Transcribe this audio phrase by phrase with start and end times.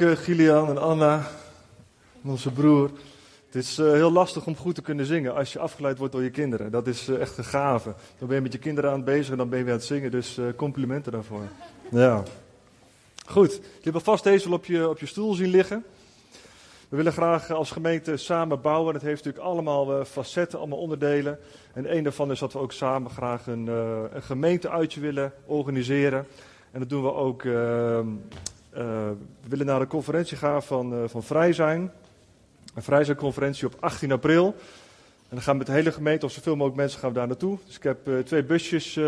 [0.00, 1.26] Gillian en Anna,
[2.24, 2.90] onze broer.
[3.46, 6.22] Het is uh, heel lastig om goed te kunnen zingen als je afgeleid wordt door
[6.22, 6.70] je kinderen.
[6.70, 7.94] Dat is uh, echt een gave.
[8.18, 9.78] Dan ben je met je kinderen aan het bezig en dan ben je weer aan
[9.78, 10.10] het zingen.
[10.10, 11.42] Dus complimenten daarvoor.
[11.90, 12.22] Ja.
[13.26, 13.52] Goed,
[13.82, 15.84] je hebt vast deze op je, op je stoel zien liggen.
[16.88, 18.94] We willen graag als gemeente samen bouwen.
[18.94, 21.38] Het heeft natuurlijk allemaal facetten, allemaal onderdelen.
[21.72, 26.26] En een daarvan is dat we ook samen graag een, een gemeenteuitje willen organiseren.
[26.70, 28.00] En dat doen we ook uh,
[28.70, 29.16] we
[29.48, 31.92] willen naar de conferentie gaan van, uh, van Vrij Zijn.
[32.74, 34.46] Een Vrij Zijn conferentie op 18 april.
[35.28, 37.26] En dan gaan we met de hele gemeente, of zoveel mogelijk mensen, gaan we daar
[37.26, 37.58] naartoe.
[37.66, 39.00] Dus ik heb uh, twee busjes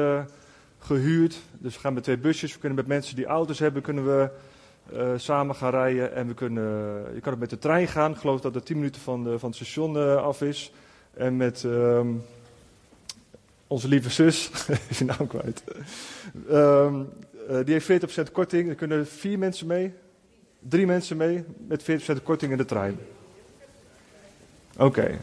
[0.78, 1.41] gehuurd.
[1.52, 2.52] Dus we gaan met twee busjes.
[2.52, 4.30] We kunnen met mensen die auto's hebben, kunnen we
[5.16, 6.14] samen gaan rijden.
[6.14, 6.64] En we kunnen,
[7.14, 8.12] je kan ook met de trein gaan.
[8.12, 10.72] Ik geloof dat het 10 minuten van, de, van het station af is.
[11.14, 12.08] En met ehm,
[13.66, 14.50] onze lieve zus,
[14.88, 15.64] is je naam kwijt.
[16.50, 17.08] Um,
[17.51, 18.69] uh, die heeft 40% korting.
[18.69, 19.92] Er kunnen vier mensen mee.
[20.59, 22.98] Drie mensen mee met 40% korting in de trein.
[24.77, 25.19] Oké.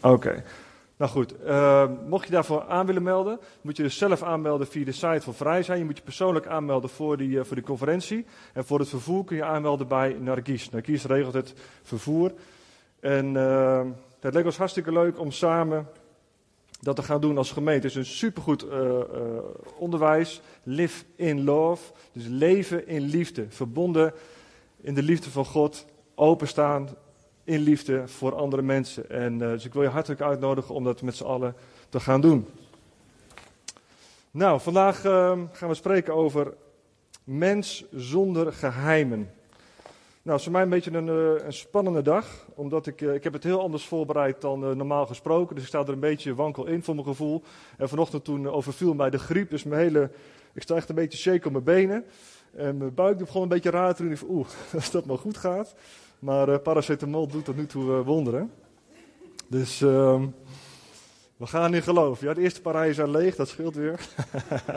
[0.00, 0.44] Oké.
[0.96, 4.84] Nou goed, uh, mocht je daarvoor aan willen melden, moet je dus zelf aanmelden via
[4.84, 5.78] de site van Vrij zijn.
[5.78, 8.26] Je moet je persoonlijk aanmelden voor die, uh, voor die conferentie.
[8.52, 10.70] En voor het vervoer kun je aanmelden bij Nargis.
[10.70, 12.32] Nargis regelt het vervoer.
[13.00, 13.34] En
[14.20, 15.86] het leek ons hartstikke leuk om samen
[16.80, 17.86] dat te gaan doen als gemeente.
[17.86, 18.98] Is een supergoed uh,
[19.78, 20.40] onderwijs.
[20.62, 21.92] Live in love.
[22.12, 23.46] Dus leven in liefde.
[23.48, 24.12] Verbonden
[24.80, 25.86] in de liefde van God.
[26.14, 26.88] Openstaan
[27.44, 29.10] in liefde voor andere mensen.
[29.10, 31.54] En uh, dus ik wil je hartelijk uitnodigen om dat met z'n allen
[31.88, 32.46] te gaan doen.
[34.30, 35.00] Nou, vandaag
[35.52, 36.54] gaan we spreken over
[37.24, 39.30] mens zonder geheimen.
[40.28, 41.08] Nou, is voor mij een beetje een,
[41.46, 45.54] een spannende dag, omdat ik, ik heb het heel anders voorbereid dan normaal gesproken.
[45.54, 47.42] Dus ik sta er een beetje wankel in voor mijn gevoel.
[47.76, 50.10] En vanochtend toen overviel mij de griep, dus mijn hele,
[50.54, 52.04] ik sta echt een beetje shake op mijn benen.
[52.56, 54.18] En mijn buik begon een beetje raar te doen.
[54.28, 55.74] Oeh, als dat maar goed gaat.
[56.18, 58.52] Maar paracetamol doet tot nu toe wonderen.
[59.46, 60.22] Dus uh,
[61.38, 62.20] we gaan in geloof.
[62.20, 64.00] Ja, de eerste paar rijen zijn leeg, dat scheelt weer.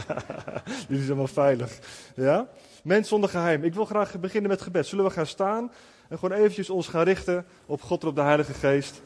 [0.88, 1.80] Die zijn allemaal veilig.
[2.16, 2.50] Ja?
[2.84, 3.64] Mens zonder geheim.
[3.64, 4.88] Ik wil graag beginnen met gebed.
[4.88, 5.72] Zullen we gaan staan
[6.08, 9.02] en gewoon eventjes ons gaan richten op God en op de Heilige Geest.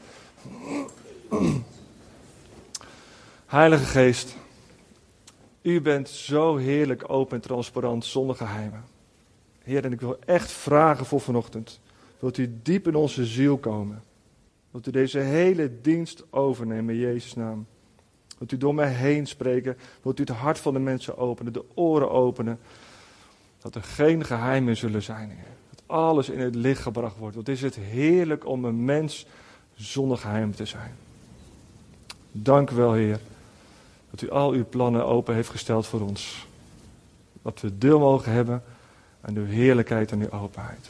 [3.45, 4.35] Heilige Geest,
[5.61, 8.83] u bent zo heerlijk open en transparant, zonder geheimen.
[9.63, 11.79] Heer, en ik wil echt vragen voor vanochtend.
[12.19, 14.03] Wilt u diep in onze ziel komen?
[14.75, 17.66] Wilt u deze hele dienst overnemen in Jezus' naam?
[18.38, 19.78] Wilt u door mij heen spreken?
[20.02, 22.59] Wilt u het hart van de mensen openen, de oren openen?
[23.58, 25.47] Dat er geen geheimen zullen zijn, Heer.
[25.69, 27.36] Dat alles in het licht gebracht wordt.
[27.36, 29.25] Wat is het heerlijk om een mens
[29.75, 30.96] zonder geheim te zijn.
[32.31, 33.19] Dank u wel, Heer.
[34.09, 36.47] Dat u al uw plannen open heeft gesteld voor ons.
[37.42, 38.63] Dat we deel mogen hebben
[39.22, 40.90] aan uw heerlijkheid en uw openheid.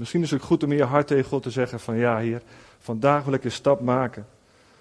[0.00, 2.42] Misschien is het goed om in je hart tegen God te zeggen van ja, Heer,
[2.78, 4.26] vandaag wil ik een stap maken.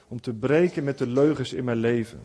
[0.08, 2.24] Om te breken met de leugens in mijn leven.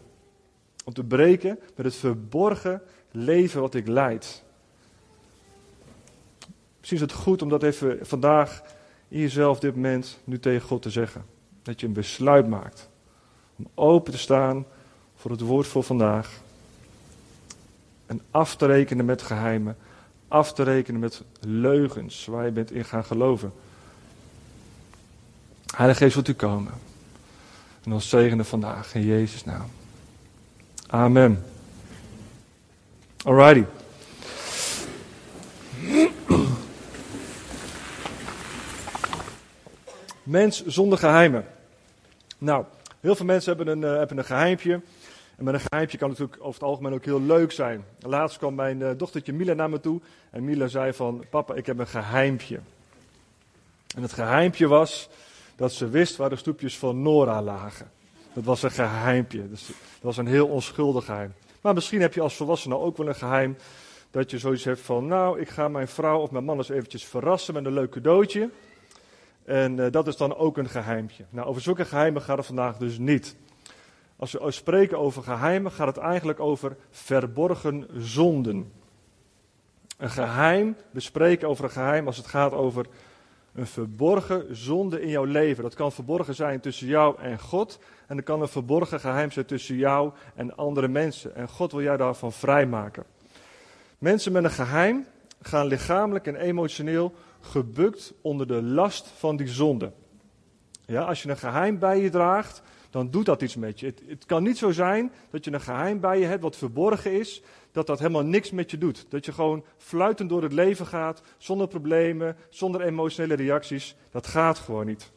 [0.84, 4.42] Om te breken met het verborgen leven wat ik leid.
[6.78, 8.62] Misschien is het goed om dat even vandaag
[9.08, 11.24] in jezelf dit moment nu tegen God te zeggen.
[11.62, 12.88] Dat je een besluit maakt
[13.56, 14.66] om open te staan
[15.14, 16.40] voor het woord voor vandaag.
[18.06, 19.76] En af te rekenen met geheimen.
[20.34, 23.52] Af te rekenen met leugens waar je bent in gaan geloven.
[25.76, 26.72] Heilige Geest, wilt u komen.
[27.84, 29.70] En ons zegenen vandaag in Jezus' naam.
[30.86, 31.44] Amen.
[33.24, 33.64] Alrighty.
[40.22, 41.46] Mens zonder geheimen.
[42.38, 42.64] Nou,
[43.00, 44.80] heel veel mensen hebben een, uh, hebben een geheimpje.
[45.36, 47.84] En met een geheimpje kan het natuurlijk over het algemeen ook heel leuk zijn.
[47.98, 50.00] Laatst kwam mijn uh, dochtertje Mila naar me toe.
[50.30, 52.60] En Mila zei van, papa, ik heb een geheimpje.
[53.96, 55.08] En het geheimpje was
[55.56, 57.90] dat ze wist waar de stoepjes van Nora lagen.
[58.32, 59.48] Dat was een geheimpje.
[59.48, 61.34] Dus dat was een heel onschuldig geheim.
[61.60, 63.56] Maar misschien heb je als volwassene ook wel een geheim.
[64.10, 67.04] Dat je zoiets hebt van, nou, ik ga mijn vrouw of mijn man eens eventjes
[67.04, 68.50] verrassen met een leuk cadeautje.
[69.44, 71.24] En uh, dat is dan ook een geheimpje.
[71.30, 73.36] Nou, over zulke geheimen gaat het vandaag dus niet.
[74.16, 78.72] Als we spreken over geheimen, gaat het eigenlijk over verborgen zonden.
[79.98, 82.86] Een geheim, bespreken over een geheim als het gaat over
[83.54, 85.62] een verborgen zonde in jouw leven.
[85.62, 87.78] Dat kan verborgen zijn tussen jou en God.
[88.06, 91.34] En dat kan een verborgen geheim zijn tussen jou en andere mensen.
[91.34, 93.04] En God wil jou daarvan vrijmaken.
[93.98, 95.06] Mensen met een geheim
[95.42, 99.92] gaan lichamelijk en emotioneel gebukt onder de last van die zonde.
[100.86, 102.62] Ja, als je een geheim bij je draagt,
[102.94, 103.86] dan doet dat iets met je.
[103.86, 107.12] Het, het, kan niet zo zijn dat je een geheim bij je hebt wat verborgen
[107.12, 107.42] is,
[107.72, 109.06] dat dat helemaal niks met je doet.
[109.08, 113.96] Dat je gewoon fluitend door het leven gaat, zonder problemen, zonder emotionele reacties.
[114.10, 115.12] Dat gaat gewoon niet.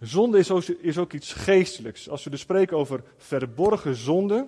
[0.00, 2.08] Zonde is ook, is ook iets geestelijks.
[2.08, 4.46] Als we dus spreken over verborgen zonde,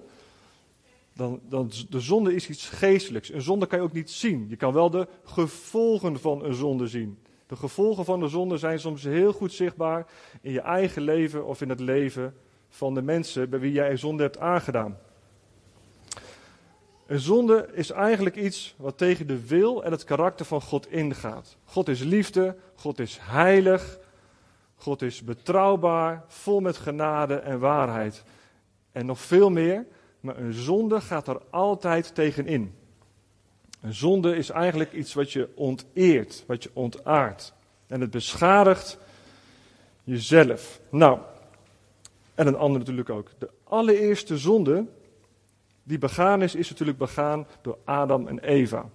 [1.12, 3.32] dan, dan de zonde is iets geestelijks.
[3.32, 4.46] Een zonde kan je ook niet zien.
[4.48, 7.18] Je kan wel de gevolgen van een zonde zien.
[7.46, 10.06] De gevolgen van de zonde zijn soms heel goed zichtbaar
[10.40, 12.34] in je eigen leven of in het leven
[12.68, 14.98] van de mensen bij wie jij zonde hebt aangedaan.
[17.06, 21.56] Een zonde is eigenlijk iets wat tegen de wil en het karakter van God ingaat.
[21.64, 23.98] God is liefde, God is heilig,
[24.76, 28.24] God is betrouwbaar, vol met genade en waarheid.
[28.92, 29.86] En nog veel meer,
[30.20, 32.74] maar een zonde gaat er altijd tegenin.
[33.80, 37.52] Een zonde is eigenlijk iets wat je onteert, wat je ontaart.
[37.86, 38.98] En het beschadigt
[40.04, 40.80] jezelf.
[40.90, 41.18] Nou,
[42.34, 43.30] en een ander natuurlijk ook.
[43.38, 44.84] De allereerste zonde
[45.82, 48.88] die begaan is, is natuurlijk begaan door Adam en Eva.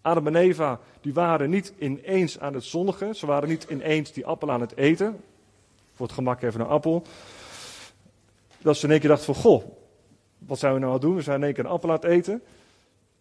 [0.00, 3.14] Adam en Eva die waren niet ineens aan het zondigen.
[3.14, 5.20] Ze waren niet ineens die appel aan het eten.
[5.94, 7.02] Voor het gemak even een appel.
[8.58, 9.64] Dat ze in één keer dachten van, goh,
[10.38, 11.14] wat zijn we nou aan doen?
[11.14, 12.42] We zijn in één keer een appel aan het eten.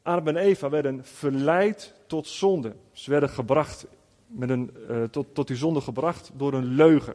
[0.06, 2.76] Adam en Eva werden verleid tot zonde.
[2.92, 3.86] Ze werden gebracht,
[4.28, 7.14] met een, uh, tot, tot die zonde gebracht door een leugen.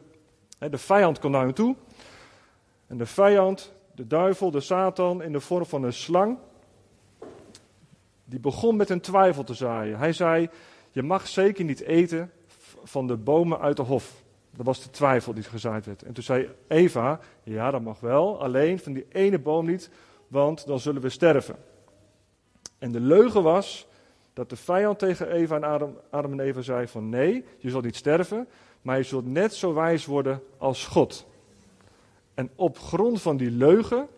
[0.59, 1.77] de vijand kwam naar hen toe.
[2.87, 6.39] En de vijand, de duivel, de Satan, in de vorm van een slang,
[8.25, 9.99] die begon met een twijfel te zaaien.
[9.99, 10.49] Hij zei:
[10.91, 12.31] Je mag zeker niet eten
[12.83, 14.23] van de bomen uit de hof.
[14.51, 16.03] Dat was de twijfel die gezaaid werd.
[16.03, 19.91] En toen zei Eva: Ja, dat mag wel, alleen van die ene boom niet,
[20.29, 21.57] want dan zullen we sterven.
[22.81, 23.87] En de leugen was
[24.33, 27.85] dat de vijand tegen Eva en Adam, Adam en Eva zei: van nee, je zult
[27.85, 28.49] niet sterven,
[28.83, 31.27] maar je zult net zo wijs worden als God.
[32.35, 34.09] En op grond van die leugen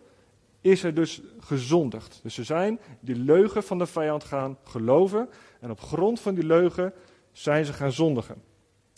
[0.61, 2.19] is er dus gezondigd.
[2.23, 5.29] Dus ze zijn die leugen van de vijand gaan geloven.
[5.59, 6.93] En op grond van die leugen
[7.31, 8.43] zijn ze gaan zondigen.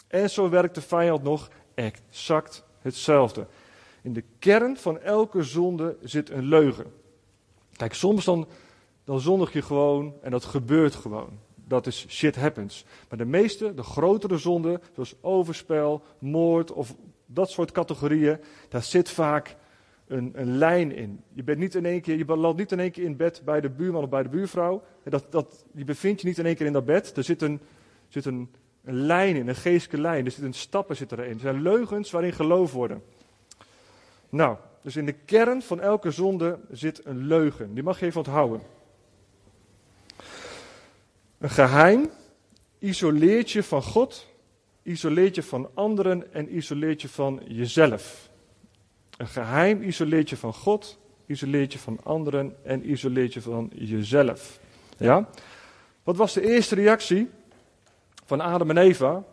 [0.07, 3.47] En zo werkt de vijand nog exact hetzelfde.
[4.01, 6.93] In de kern van elke zonde zit een leugen.
[7.75, 8.47] Kijk, soms dan,
[9.05, 11.39] dan zondig je gewoon en dat gebeurt gewoon.
[11.67, 12.85] Dat is shit happens.
[13.09, 19.09] Maar de meeste, de grotere zonden, zoals overspel, moord of dat soort categorieën, daar zit
[19.09, 19.55] vaak
[20.07, 21.23] een, een lijn in.
[21.33, 23.61] Je, bent niet in één keer, je belandt niet in één keer in bed bij
[23.61, 24.83] de buurman of bij de buurvrouw.
[25.03, 27.17] Dat, dat, je bevindt je niet in één keer in dat bed.
[27.17, 27.59] Er zit een,
[28.07, 28.49] zit een,
[28.83, 30.25] een lijn in, een geestelijke lijn.
[30.25, 31.33] Er zitten stappen zit erin.
[31.33, 33.03] Er zijn leugens waarin geloof worden.
[34.29, 37.73] Nou, dus in de kern van elke zonde zit een leugen.
[37.73, 38.61] Die mag je even onthouden.
[41.45, 42.09] Een geheim
[42.79, 44.27] isoleert je van God,
[44.83, 48.29] isoleert je van anderen en isoleert je van jezelf.
[49.17, 54.59] Een geheim isoleert je van God, isoleert je van anderen en isoleert je van jezelf.
[54.97, 55.29] Ja?
[56.03, 57.29] Wat was de eerste reactie
[58.25, 59.23] van Adam en Eva?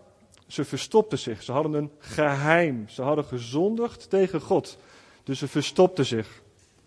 [0.46, 1.42] Ze verstopten zich.
[1.42, 2.88] Ze hadden een geheim.
[2.88, 4.78] Ze hadden gezondigd tegen God.
[5.24, 6.42] Dus ze verstopten zich.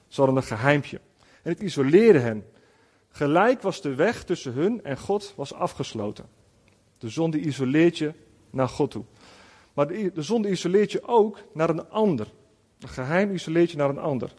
[0.08, 1.00] Ze hadden een geheimpje.
[1.42, 2.46] En het isoleerde hen.
[3.16, 6.26] Gelijk was de weg tussen hun en God was afgesloten.
[6.98, 8.14] De zonde isoleert je
[8.50, 9.04] naar God toe.
[9.74, 12.28] Maar de, de zonde isoleert je ook naar een ander.
[12.80, 14.34] Een geheim isoleert je naar een ander.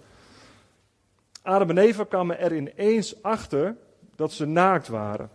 [1.42, 3.76] Adam en Eva kwamen er ineens achter
[4.14, 5.30] dat ze naakt waren.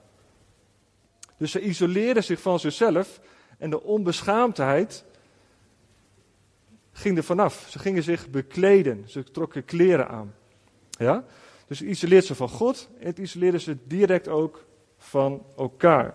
[1.38, 3.19] Dus ze isoleerden zich van zichzelf
[3.57, 5.05] en de onbeschaamdheid
[6.91, 7.65] ging er vanaf.
[7.69, 10.33] Ze gingen zich bekleden, ze trokken kleren aan.
[10.89, 11.25] Ja?
[11.71, 14.65] Dus isoleert ze van God en het isoleerden ze direct ook
[14.97, 16.13] van elkaar.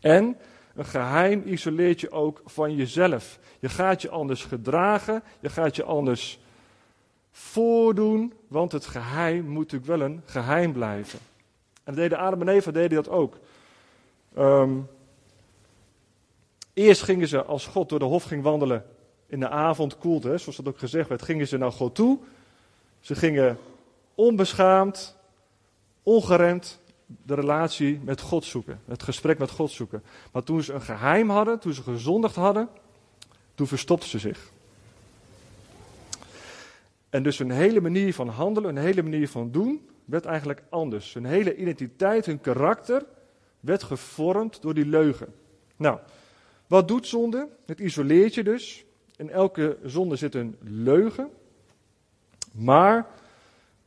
[0.00, 0.36] En
[0.74, 3.38] een geheim isoleert je ook van jezelf.
[3.58, 6.40] Je gaat je anders gedragen, je gaat je anders
[7.30, 11.18] voordoen, want het geheim moet natuurlijk wel een geheim blijven.
[11.84, 13.38] En deden Adam en Eva deden dat ook.
[14.34, 14.72] Ehm,
[16.72, 18.84] eerst gingen ze, als God door de hof ging wandelen,
[19.26, 22.18] in de avond koelte, zoals dat ook gezegd werd, gingen ze naar God toe.
[23.00, 23.58] Ze gingen
[24.20, 25.16] onbeschaamd,
[26.02, 30.02] ongeremd de relatie met God zoeken, het gesprek met God zoeken.
[30.32, 32.68] Maar toen ze een geheim hadden, toen ze gezondigd hadden,
[33.54, 34.50] toen verstopten ze zich.
[37.10, 41.14] En dus hun hele manier van handelen, hun hele manier van doen, werd eigenlijk anders.
[41.14, 43.04] Hun hele identiteit, hun karakter
[43.60, 45.34] werd gevormd door die leugen.
[45.76, 45.98] Nou,
[46.66, 47.48] wat doet zonde?
[47.66, 48.84] Het isoleert je dus.
[49.16, 51.30] In elke zonde zit een leugen.
[52.52, 53.06] Maar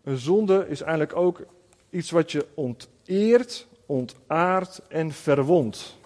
[0.04, 1.46] een zonde is eigenlijk ook
[1.90, 5.98] iets wat je onteert, ontaart en verwondt.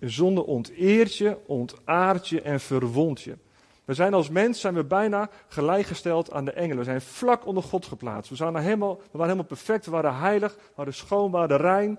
[0.00, 3.36] Zonde onteert je, ontaart je en verwondt je.
[3.84, 6.78] We zijn als mens zijn we bijna gelijkgesteld aan de engelen.
[6.78, 8.38] We zijn vlak onder God geplaatst.
[8.38, 11.98] We, helemaal, we waren helemaal perfect, we waren heilig, we waren schoon, we waren rein.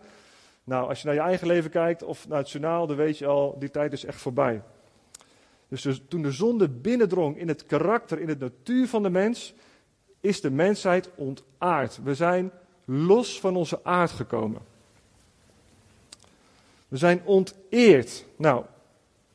[0.63, 3.25] Nou, als je naar je eigen leven kijkt of naar het journaal, dan weet je
[3.25, 4.62] al, die tijd is echt voorbij.
[5.67, 9.53] Dus, dus toen de zonde binnendrong in het karakter, in het natuur van de mens,
[10.19, 11.99] is de mensheid ontaard.
[12.03, 12.51] We zijn
[12.85, 14.61] los van onze aard gekomen.
[16.88, 18.25] We zijn onteerd.
[18.35, 18.65] Nou,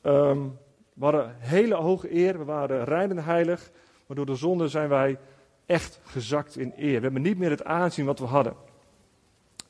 [0.02, 0.58] um,
[0.92, 3.70] we hadden hele hoge eer, we waren en heilig,
[4.06, 5.18] maar door de zonde zijn wij
[5.66, 6.96] echt gezakt in eer.
[6.96, 8.54] We hebben niet meer het aanzien wat we hadden.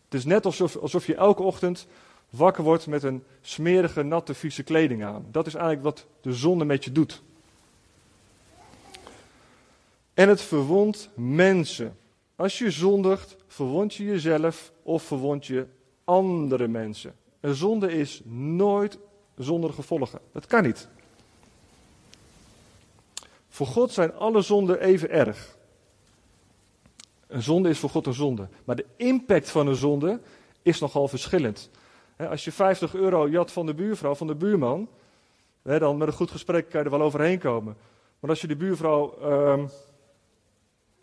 [0.04, 1.87] Het is net alsof, alsof je elke ochtend
[2.30, 5.26] wakker wordt met een smerige, natte, vieze kleding aan.
[5.30, 7.23] Dat is eigenlijk wat de zonde met je doet.
[10.14, 11.97] En het verwondt mensen.
[12.37, 15.66] Als je zondigt, verwond je jezelf of verwond je
[16.04, 17.14] andere mensen.
[17.40, 18.99] Een zonde is nooit
[19.37, 20.21] zonder gevolgen.
[20.33, 20.88] Dat kan niet.
[23.49, 25.56] Voor God zijn alle zonden even erg.
[27.26, 28.49] Een zonde is voor God een zonde.
[28.64, 30.21] Maar de impact van een zonde
[30.62, 31.71] is nogal verschillend.
[32.16, 34.88] Als je 50 euro jat van de buurvrouw, van de buurman,
[35.62, 37.76] dan met een goed gesprek kan je er wel overheen komen.
[38.21, 39.66] Maar als je de buurvrouw ehm,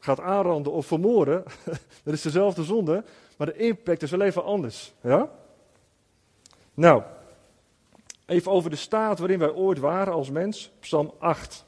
[0.03, 1.43] gaat aanranden of vermoorden,
[2.03, 3.03] dat is dezelfde zonde,
[3.37, 4.93] maar de impact is wel even anders.
[5.01, 5.29] Ja?
[6.73, 7.03] Nou,
[8.25, 11.65] even over de staat waarin wij ooit waren als mens, Psalm 8.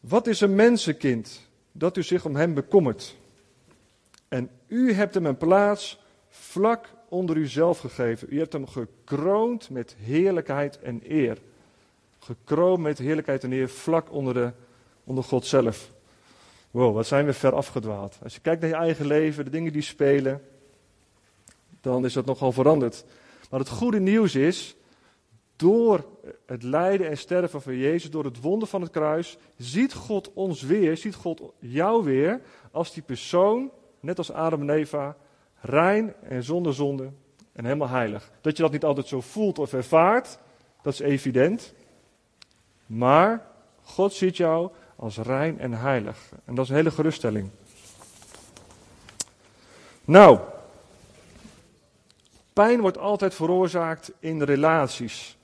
[0.00, 3.16] Wat is een mensenkind dat u zich om hem bekommert?
[4.28, 8.28] En u hebt hem een plaats vlak onder uzelf gegeven.
[8.30, 11.38] U hebt hem gekroond met heerlijkheid en eer.
[12.18, 14.52] Gekroond met heerlijkheid en eer vlak onder, de,
[15.04, 15.94] onder God zelf.
[16.76, 18.18] Wow, wat zijn we ver afgedwaald.
[18.22, 20.42] Als je kijkt naar je eigen leven, de dingen die spelen,
[21.80, 23.04] dan is dat nogal veranderd.
[23.50, 24.76] Maar het goede nieuws is
[25.56, 26.04] door
[26.46, 30.62] het lijden en sterven van Jezus, door het wonder van het kruis, ziet God ons
[30.62, 32.40] weer, ziet God jou weer
[32.70, 35.16] als die persoon, net als Adam en Eva,
[35.60, 37.10] rein en zonder zonde
[37.52, 38.30] en helemaal heilig.
[38.40, 40.38] Dat je dat niet altijd zo voelt of ervaart,
[40.82, 41.74] dat is evident.
[42.86, 43.46] Maar
[43.82, 46.18] God ziet jou als rein en heilig.
[46.44, 47.50] En dat is een hele geruststelling.
[50.04, 50.38] Nou,
[52.52, 55.36] pijn wordt altijd veroorzaakt in relaties.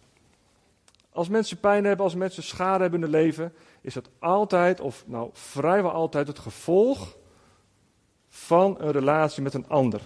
[1.12, 5.04] Als mensen pijn hebben, als mensen schade hebben in hun leven, is dat altijd, of
[5.06, 7.16] nou vrijwel altijd, het gevolg
[8.28, 10.00] van een relatie met een ander.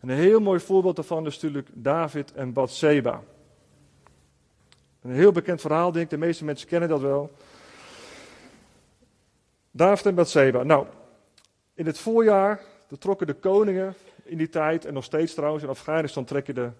[0.00, 3.22] een heel mooi voorbeeld daarvan is natuurlijk David en Bathseba.
[5.02, 7.30] Een heel bekend verhaal, denk ik, de meeste mensen kennen dat wel.
[9.70, 10.62] David en Bathseba.
[10.62, 10.86] Nou,
[11.74, 12.60] in het voorjaar
[12.98, 16.70] trokken de koningen in die tijd, en nog steeds trouwens, in Afghanistan trekken de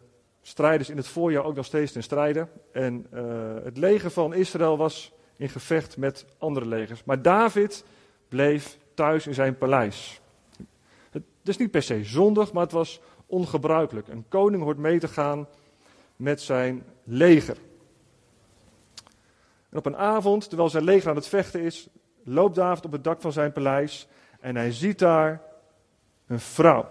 [0.42, 2.46] strijders in het voorjaar ook nog steeds ten strijde.
[2.72, 3.22] En uh,
[3.64, 7.04] het leger van Israël was in gevecht met andere legers.
[7.04, 7.84] Maar David
[8.28, 10.20] bleef thuis in zijn paleis.
[11.10, 14.08] Het is niet per se zondig, maar het was ongebruikelijk.
[14.08, 15.48] Een koning hoort mee te gaan
[16.16, 17.56] met zijn leger.
[19.70, 21.88] En op een avond, terwijl zijn leger aan het vechten is,
[22.22, 24.08] loopt David op het dak van zijn paleis
[24.40, 25.42] en hij ziet daar
[26.26, 26.88] een vrouw.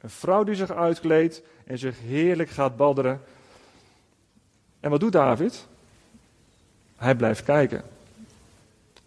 [0.00, 3.20] Een vrouw die zich uitkleedt en zich heerlijk gaat badderen.
[4.80, 5.66] En wat doet David?
[6.96, 7.82] Hij blijft kijken.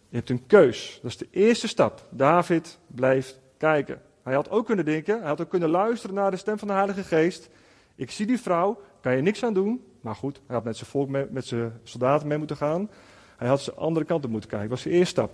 [0.10, 1.00] Je hebt een keus.
[1.02, 2.04] Dat is de eerste stap.
[2.10, 4.02] David blijft kijken.
[4.24, 6.74] Hij had ook kunnen denken, hij had ook kunnen luisteren naar de stem van de
[6.74, 7.50] Heilige Geest.
[7.96, 9.84] Ik zie die vrouw, kan je niks aan doen.
[10.06, 12.90] Maar goed, hij had met zijn volk, mee, met zijn soldaten mee moeten gaan.
[13.38, 14.70] Hij had zijn andere kant moeten kijken.
[14.70, 15.34] Dat was de eerste stap.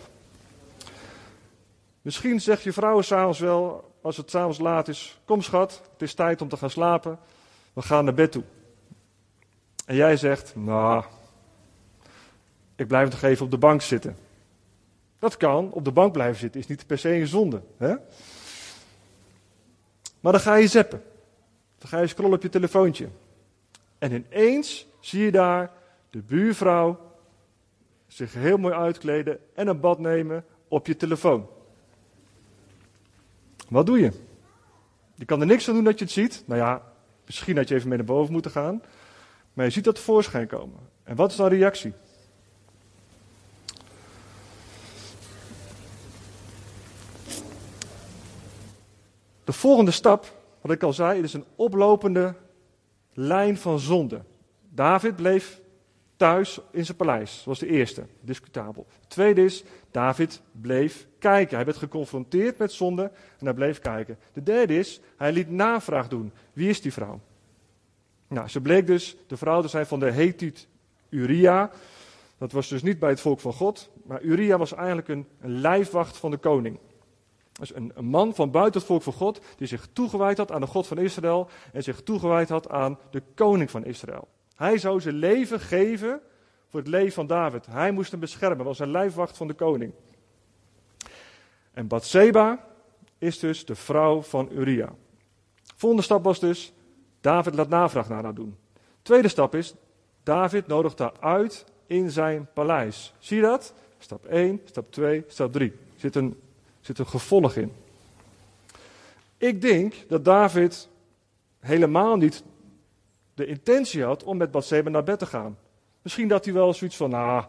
[2.02, 6.14] Misschien zegt je vrouw s'avonds wel, als het s'avonds laat is: Kom schat, het is
[6.14, 7.20] tijd om te gaan slapen.
[7.74, 8.44] We gaan naar bed toe.
[9.86, 11.04] En jij zegt: Nou,
[12.76, 14.18] ik blijf nog even op de bank zitten.
[15.20, 17.62] Dat kan, op de bank blijven zitten is niet per se een zonde.
[17.78, 17.96] Hè?
[20.20, 21.04] Maar dan ga je zeppen.
[21.78, 23.08] Dan ga je scrollen op je telefoontje.
[24.02, 25.72] En ineens zie je daar
[26.10, 27.00] de buurvrouw
[28.08, 31.48] zich heel mooi uitkleden en een bad nemen op je telefoon.
[33.70, 34.12] Wat doe je?
[35.16, 36.44] Je kan er niks aan doen dat je het ziet.
[36.46, 36.94] Nou ja,
[37.26, 38.82] misschien had je even mee naar boven moeten gaan.
[39.54, 40.80] Maar je ziet dat tevoorschijn komen.
[41.04, 41.94] En wat is dan reactie?
[49.44, 52.36] De volgende stap, wat ik al zei, is een oplopende
[53.14, 54.22] lijn van zonde.
[54.70, 55.62] David bleef
[56.16, 57.36] thuis in zijn paleis.
[57.36, 58.88] Dat was de eerste, discutabel.
[59.08, 61.56] Tweede is, David bleef kijken.
[61.56, 64.18] Hij werd geconfronteerd met zonde en hij bleef kijken.
[64.34, 66.32] De derde is, hij liet navraag doen.
[66.54, 67.20] Wie is die vrouw?
[68.28, 70.68] Nou, ze bleek dus de vrouw te zijn van de Hethiet
[71.10, 71.72] Uria.
[72.38, 76.18] Dat was dus niet bij het volk van God, maar Uria was eigenlijk een lijfwacht
[76.18, 76.80] van de koning.
[77.62, 80.62] Dus een, een, man van buiten het volk van God, die zich toegewijd had aan
[80.62, 84.28] de God van Israël en zich toegewijd had aan de koning van Israël.
[84.56, 86.22] Hij zou zijn leven geven
[86.68, 87.66] voor het leven van David.
[87.66, 89.94] Hij moest hem beschermen, was een lijfwacht van de koning.
[91.72, 92.66] En Bathseba
[93.18, 94.94] is dus de vrouw van Uria.
[95.76, 96.74] Volgende stap was dus,
[97.20, 98.58] David laat navraag naar haar doen.
[99.02, 99.74] Tweede stap is,
[100.24, 103.14] David nodigt haar uit in zijn paleis.
[103.20, 103.74] Zie je dat?
[103.98, 105.72] Stap 1, stap 2, stap 3.
[105.72, 106.40] Er zit een,
[106.82, 107.74] zit een gevolg in.
[109.38, 110.90] Ik denk dat David
[111.60, 112.44] helemaal niet
[113.34, 115.58] de intentie had om met Bathseba naar bed te gaan.
[116.02, 117.44] Misschien dat hij wel zoiets van, nou,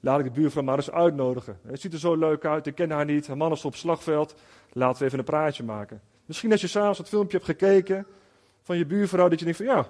[0.00, 1.58] laat ik de buurvrouw maar eens uitnodigen.
[1.62, 4.34] Het ziet er zo leuk uit, ik ken haar niet, haar man is op slagveld,
[4.72, 6.00] laten we even een praatje maken.
[6.26, 8.06] Misschien als je s'avonds het filmpje hebt gekeken
[8.62, 9.86] van je buurvrouw, dat je denkt van, ja,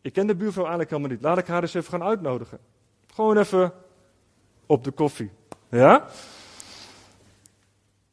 [0.00, 2.58] ik ken de buurvrouw eigenlijk helemaal niet, laat ik haar eens even gaan uitnodigen.
[3.14, 3.72] Gewoon even
[4.66, 5.30] op de koffie.
[5.68, 6.08] Ja?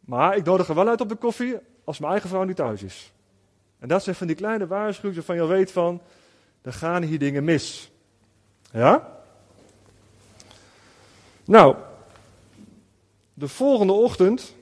[0.10, 2.84] Maar ik nodig er wel uit op de koffie als mijn eigen vrouw niet thuis
[2.84, 3.12] is.
[3.80, 6.01] En dat zijn van die kleine waarschuwingen van je weet van,
[6.62, 7.92] er gaan hier dingen mis.
[8.72, 9.22] Ja?
[11.46, 11.75] Nou,
[13.34, 14.56] de volgende ochtend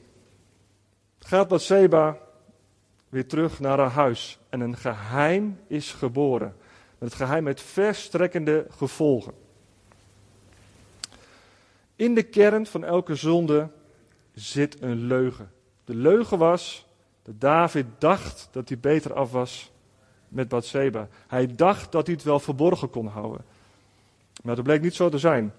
[1.20, 2.18] gaat Bathseba
[3.10, 4.40] weer terug naar haar huis.
[4.50, 6.56] En een geheim is geboren.
[6.98, 9.34] Het geheim met verstrekkende gevolgen.
[11.96, 13.70] In de kern van elke zonde
[14.40, 15.52] zit een leugen.
[15.86, 16.86] De leugen was
[17.24, 19.72] dat David dacht dat hij beter af was
[20.28, 21.08] met Bathseba.
[21.28, 23.46] Hij dacht dat hij het wel verborgen kon houden.
[24.44, 25.54] Maar dat bleek niet zo te zijn.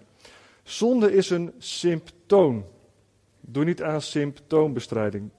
[0.62, 2.66] Zonde is een symptoom.
[3.40, 5.30] Doe niet aan symptoombestrijding.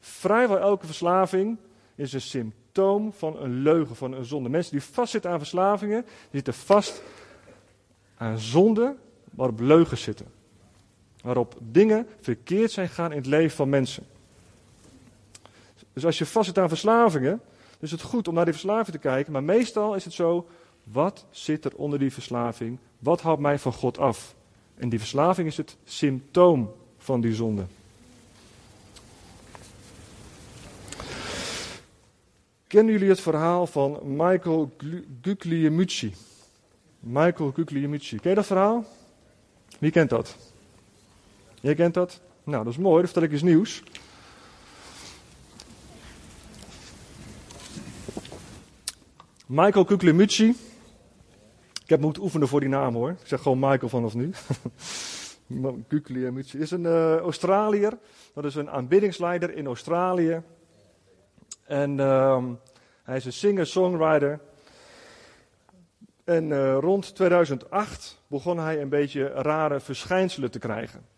[0.00, 1.58] Vrijwel elke verslaving
[1.94, 4.48] is een symptoom van een leugen, van een zonde.
[4.48, 7.02] Mensen die vastzitten aan verslavingen, die zitten vast
[8.16, 8.96] aan zonde
[9.30, 10.26] waarop leugens zitten.
[11.24, 14.06] Waarop dingen verkeerd zijn gegaan in het leven van mensen.
[15.92, 17.40] Dus als je vastzit aan verslavingen,
[17.80, 19.32] is het goed om naar die verslaving te kijken.
[19.32, 20.48] Maar meestal is het zo,
[20.82, 22.78] wat zit er onder die verslaving?
[22.98, 24.34] Wat houdt mij van God af?
[24.74, 27.64] En die verslaving is het symptoom van die zonde.
[32.66, 34.72] Kennen jullie het verhaal van Michael
[35.22, 36.14] Guglielmucci?
[37.00, 38.16] Michael Guglielmucci.
[38.16, 38.84] Ken je dat verhaal?
[39.78, 40.36] Wie kent dat?
[41.64, 42.20] Jij kent dat?
[42.42, 43.82] Nou, dat is mooi, dan vertel ik eens nieuws.
[49.46, 50.48] Michael Kuklimucci.
[51.82, 53.10] Ik heb moeten oefenen voor die naam hoor.
[53.10, 54.30] Ik zeg gewoon Michael vanaf nu.
[55.88, 57.90] Kuklimucci is een uh.
[58.34, 60.42] Dat is een aanbiddingsleider in Australië.
[61.64, 62.44] En uh,
[63.02, 64.40] hij is een singer-songwriter.
[66.24, 71.13] En uh, rond 2008 begon hij een beetje rare verschijnselen te krijgen.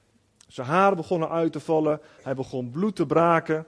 [0.46, 2.00] Zijn haren begonnen uit te vallen.
[2.22, 3.66] Hij begon bloed te braken.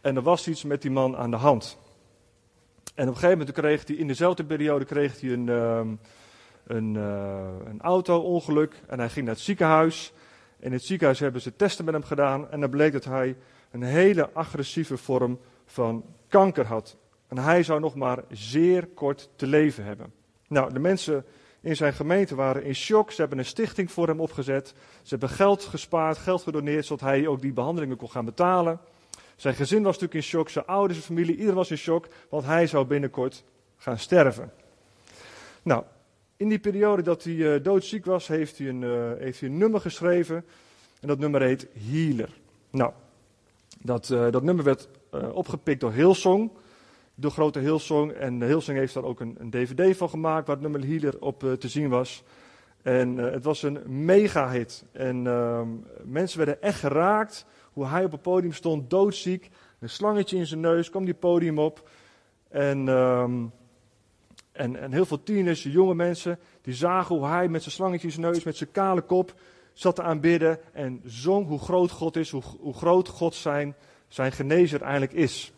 [0.00, 1.78] En er was iets met die man aan de hand.
[2.94, 5.80] En op een gegeven moment kreeg hij in dezelfde periode kreeg hij een, uh,
[6.66, 8.80] een, uh, een auto-ongeluk.
[8.86, 10.12] En hij ging naar het ziekenhuis.
[10.58, 12.50] In het ziekenhuis hebben ze testen met hem gedaan.
[12.50, 13.36] En dan bleek dat hij
[13.70, 16.96] een hele agressieve vorm van kanker had.
[17.28, 20.12] En hij zou nog maar zeer kort te leven hebben.
[20.48, 21.24] Nou, de mensen
[21.64, 23.10] in zijn gemeente waren in shock.
[23.10, 24.74] Ze hebben een stichting voor hem opgezet.
[25.02, 28.80] Ze hebben geld gespaard, geld gedoneerd, zodat hij ook die behandelingen kon gaan betalen.
[29.36, 32.44] Zijn gezin was natuurlijk in shock, zijn ouders, zijn familie, iedereen was in shock, want
[32.44, 33.44] hij zou binnenkort
[33.76, 34.52] gaan sterven.
[35.62, 35.84] Nou,
[36.36, 39.58] in die periode dat hij uh, doodziek was, heeft hij, een, uh, heeft hij een
[39.58, 40.44] nummer geschreven.
[41.00, 42.30] En dat nummer heet Healer.
[42.70, 42.92] Nou,
[43.80, 44.88] dat, uh, dat nummer werd
[45.32, 46.50] opgepikt door Hillsong
[47.14, 48.12] de grote Hillsong.
[48.12, 51.42] En Hillsong heeft daar ook een, een, DVD van gemaakt waar het nummer Healer op
[51.42, 52.22] uh, te zien was.
[52.82, 54.84] En uh, het was een mega hit.
[54.92, 55.60] En uh,
[56.04, 59.50] mensen werden echt geraakt hoe hij op het podium stond, doodziek.
[59.78, 61.88] Een slangetje in zijn neus, kwam die podium op.
[62.48, 63.52] En, um,
[64.52, 68.12] en, en heel veel tieners, jonge mensen, die zagen hoe hij met zijn slangetje in
[68.12, 69.34] zijn neus, met zijn kale kop,
[69.72, 70.58] zat te aanbidden.
[70.72, 73.74] En zong hoe groot God is, hoe, hoe groot God zijn,
[74.08, 75.52] zijn genezer eigenlijk is.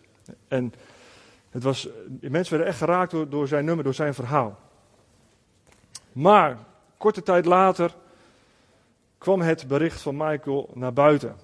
[0.48, 0.72] En
[1.56, 1.88] het was,
[2.20, 4.58] mensen werden echt geraakt door, zijn nummer, door zijn verhaal.
[6.12, 6.58] Maar
[6.96, 7.94] korte tijd later
[9.18, 11.36] kwam het bericht van Michael naar buiten.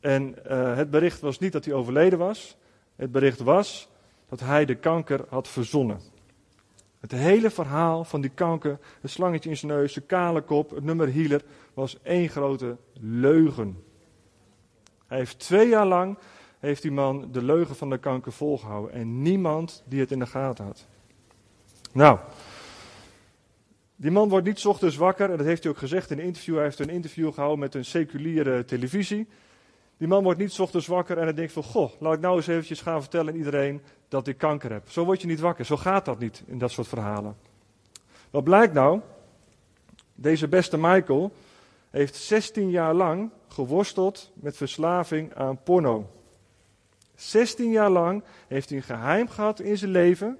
[0.00, 2.56] En uh, het bericht was niet dat hij overleden was.
[2.96, 3.88] Het bericht was
[4.28, 6.00] dat hij de kanker had verzonnen.
[7.00, 10.84] Het hele verhaal van die kanker, het slangetje in zijn neus, de kale kop, het
[10.84, 11.42] nummer healer,
[11.74, 13.82] was één grote leugen.
[15.06, 16.18] Hij heeft twee jaar lang
[16.58, 18.92] heeft die man de leugen van de kanker volgehouden.
[18.92, 20.86] En niemand die het in de gaten had.
[21.92, 22.18] Nou,
[24.00, 26.54] Die man wordt niet ochtends wakker, en dat heeft hij ook gezegd in een interview.
[26.54, 29.28] Hij heeft een interview gehouden met een seculiere televisie.
[29.96, 32.46] Die man wordt niet ochtends wakker en hij denkt van, goh, laat ik nou eens
[32.46, 34.90] eventjes gaan vertellen aan iedereen dat ik kanker heb.
[34.90, 37.36] Zo word je niet wakker, zo gaat dat niet in dat soort verhalen.
[38.30, 39.00] Wat blijkt nou?
[40.14, 41.32] Deze beste Michael
[41.90, 46.10] heeft 16 jaar lang geworsteld met verslaving aan porno.
[47.18, 50.38] 16 jaar lang heeft hij een geheim gehad in zijn leven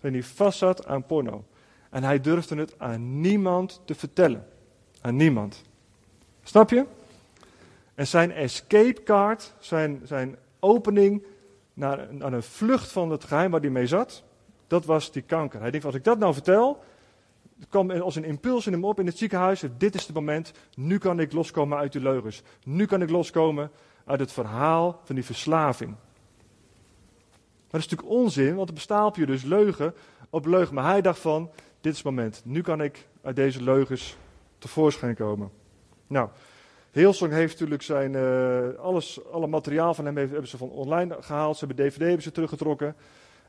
[0.00, 1.44] waarin hij vastzat aan porno.
[1.90, 4.46] En hij durfde het aan niemand te vertellen.
[5.00, 5.62] Aan niemand.
[6.42, 6.84] Snap je?
[7.94, 11.24] En zijn escape card, zijn, zijn opening
[11.74, 14.22] naar, naar een vlucht van het geheim waar hij mee zat,
[14.66, 15.60] dat was die kanker.
[15.60, 16.84] Hij denkt, als ik dat nou vertel,
[17.58, 19.64] het kwam als een impuls in hem op in het ziekenhuis.
[19.78, 22.42] Dit is het moment, nu kan ik loskomen uit die leugens.
[22.64, 23.70] Nu kan ik loskomen
[24.04, 25.96] uit het verhaal van die verslaving.
[27.70, 29.94] Maar dat is natuurlijk onzin, want er bestaat je dus leugen
[30.30, 30.74] op leugen.
[30.74, 32.42] Maar hij dacht van, dit is het moment.
[32.44, 34.16] Nu kan ik uit deze leugens
[34.58, 35.50] tevoorschijn komen.
[36.06, 36.28] Nou,
[36.90, 41.56] Heelsong heeft natuurlijk zijn, uh, alles, alle materiaal van hem hebben ze van online gehaald.
[41.56, 42.96] Ze hebben DVD hebben ze teruggetrokken.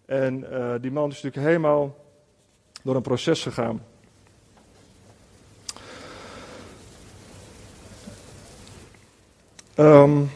[0.05, 1.95] En uh, die man is natuurlijk helemaal
[2.83, 3.83] door een proces gegaan.
[9.75, 10.29] Um,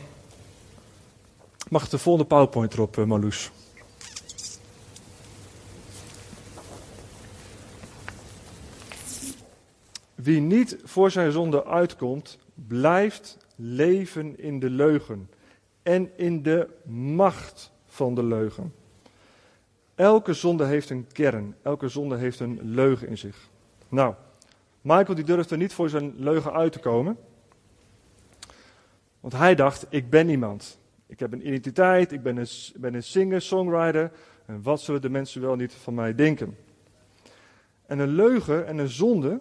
[1.70, 3.30] mag de volgende PowerPoint erop, uh?
[10.26, 15.30] Wie niet voor zijn zonde uitkomt, blijft leven in de leugen
[15.84, 16.68] en in de
[17.16, 18.74] macht van de leugen.
[19.96, 23.50] Elke zonde heeft een kern, elke zonde heeft een leugen in zich.
[23.90, 24.14] Nou,
[24.82, 27.18] Michael die durfde niet voor zijn leugen uit te komen.
[29.20, 30.80] Want hij dacht, ik ben iemand.
[31.08, 34.12] Ik heb een identiteit, ik ben een, ben een singer, songwriter.
[34.46, 36.58] En wat zullen de mensen wel niet van mij denken?
[37.86, 39.40] En een leugen en een zonde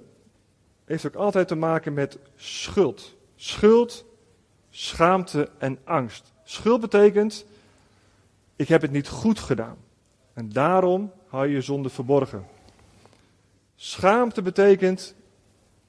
[0.85, 3.17] heeft ook altijd te maken met schuld.
[3.37, 4.05] Schuld,
[4.71, 6.33] schaamte en angst.
[6.45, 7.47] Schuld betekent,
[8.57, 9.77] ik heb het niet goed gedaan.
[10.33, 12.47] En daarom hou je je zonde verborgen.
[13.77, 15.15] Schaamte betekent,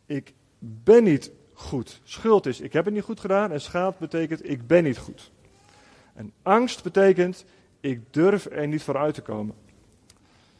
[0.05, 2.01] ik ben niet goed.
[2.03, 3.51] Schuld is, ik heb het niet goed gedaan.
[3.51, 5.31] En schaamte betekent, ik ben niet goed.
[6.13, 7.45] En angst betekent,
[7.79, 9.55] ik durf er niet voor uit te komen.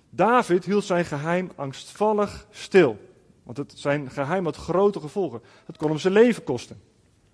[0.09, 3.04] David hield zijn geheim angstvallig stil.
[3.45, 5.41] Want het zijn geheim had grote gevolgen.
[5.65, 6.81] Het kon hem zijn leven kosten.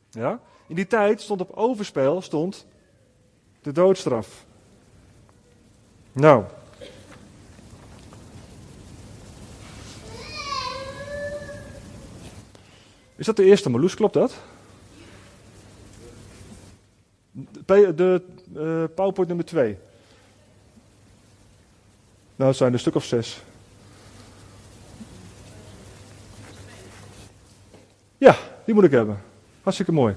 [0.09, 0.39] Ja?
[0.67, 2.65] In die tijd stond op overspel stond
[3.61, 4.45] de doodstraf.
[6.11, 6.43] Nou.
[13.15, 14.39] Is dat de eerste Marloes, klopt dat?
[17.31, 18.21] De, de
[18.53, 19.77] uh, PowerPoint nummer 2.
[22.35, 23.41] Nou, het zijn er een stuk of zes.
[28.21, 29.21] Ja, die moet ik hebben.
[29.61, 30.15] Hartstikke mooi.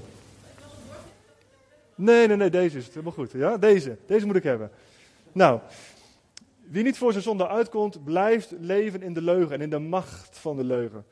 [1.94, 2.94] Nee, nee, nee, deze is het.
[2.94, 3.32] Helemaal goed.
[3.32, 3.96] Ja, deze.
[4.06, 4.70] Deze moet ik hebben.
[5.32, 5.60] Nou,
[6.62, 10.38] wie niet voor zijn zonde uitkomt, blijft leven in de leugen en in de macht
[10.38, 11.04] van de leugen.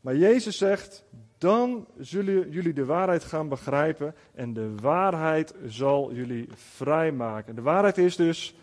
[0.00, 1.04] Maar Jezus zegt,
[1.38, 7.54] dan zullen jullie de waarheid gaan begrijpen en de waarheid zal jullie vrijmaken.
[7.54, 8.54] De waarheid is dus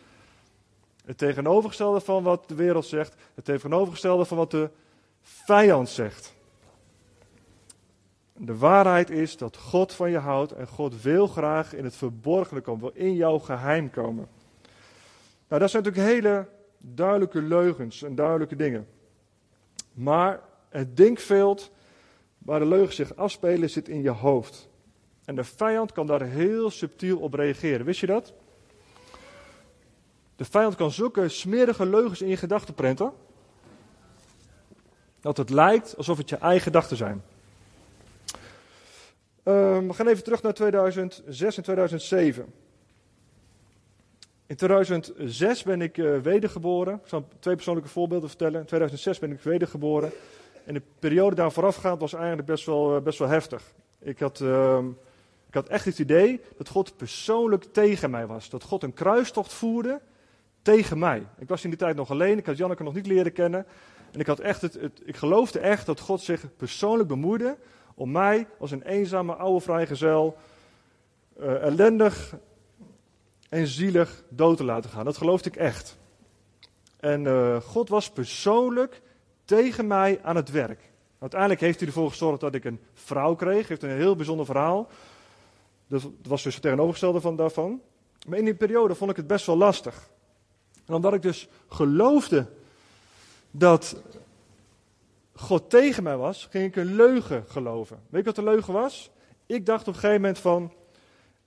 [1.05, 4.69] het tegenovergestelde van wat de wereld zegt, het tegenovergestelde van wat de
[5.21, 6.35] vijand zegt.
[8.39, 12.61] De waarheid is dat God van je houdt en God wil graag in het verborgene
[12.61, 14.27] komen, wil in jouw geheim komen.
[15.47, 16.47] Nou, dat zijn natuurlijk hele
[16.77, 18.87] duidelijke leugens en duidelijke dingen.
[19.93, 21.71] Maar het denkveld
[22.37, 24.69] waar de leugens zich afspelen zit in je hoofd.
[25.25, 27.85] En de vijand kan daar heel subtiel op reageren.
[27.85, 28.33] Wist je dat?
[30.35, 33.11] De vijand kan zulke smerige leugens in je gedachten prenten.
[35.19, 37.23] Dat het lijkt alsof het je eigen gedachten zijn.
[39.47, 42.45] Um, we gaan even terug naar 2006 en 2007.
[44.45, 46.93] In 2006 ben ik uh, wedergeboren.
[46.93, 48.59] Ik zal twee persoonlijke voorbeelden vertellen.
[48.59, 50.11] In 2006 ben ik wedergeboren.
[50.65, 53.73] En de periode daar voorafgaand was eigenlijk best wel, uh, best wel heftig.
[53.99, 54.79] Ik had, uh,
[55.47, 58.49] ik had echt het idee dat God persoonlijk tegen mij was.
[58.49, 60.01] Dat God een kruistocht voerde
[60.61, 61.23] tegen mij.
[61.37, 62.37] Ik was in die tijd nog alleen.
[62.37, 63.65] Ik had Janneke nog niet leren kennen.
[64.11, 67.57] En ik, had echt het, ik geloofde echt dat God zich persoonlijk bemoeide
[67.97, 70.37] om mij als een eenzame oude vrijgezel
[71.39, 72.35] uh, ellendig
[73.49, 75.05] en zielig dood te laten gaan.
[75.05, 75.97] Dat geloofde ik echt.
[76.99, 79.01] En uh, God was persoonlijk
[79.45, 80.91] tegen mij aan het werk.
[81.19, 83.67] Uiteindelijk heeft hij ervoor gezorgd dat ik een vrouw kreeg.
[83.67, 84.89] Heeft een heel bijzonder verhaal.
[85.87, 87.81] Dat was dus het tegenovergestelde van daarvan.
[88.27, 90.09] Maar in die periode vond ik het best wel lastig.
[90.85, 92.45] En omdat ik dus geloofde
[93.51, 94.01] dat
[95.39, 97.99] God tegen mij was, ging ik een leugen geloven.
[98.09, 99.11] Weet je wat de leugen was?
[99.45, 100.73] Ik dacht op een gegeven moment van,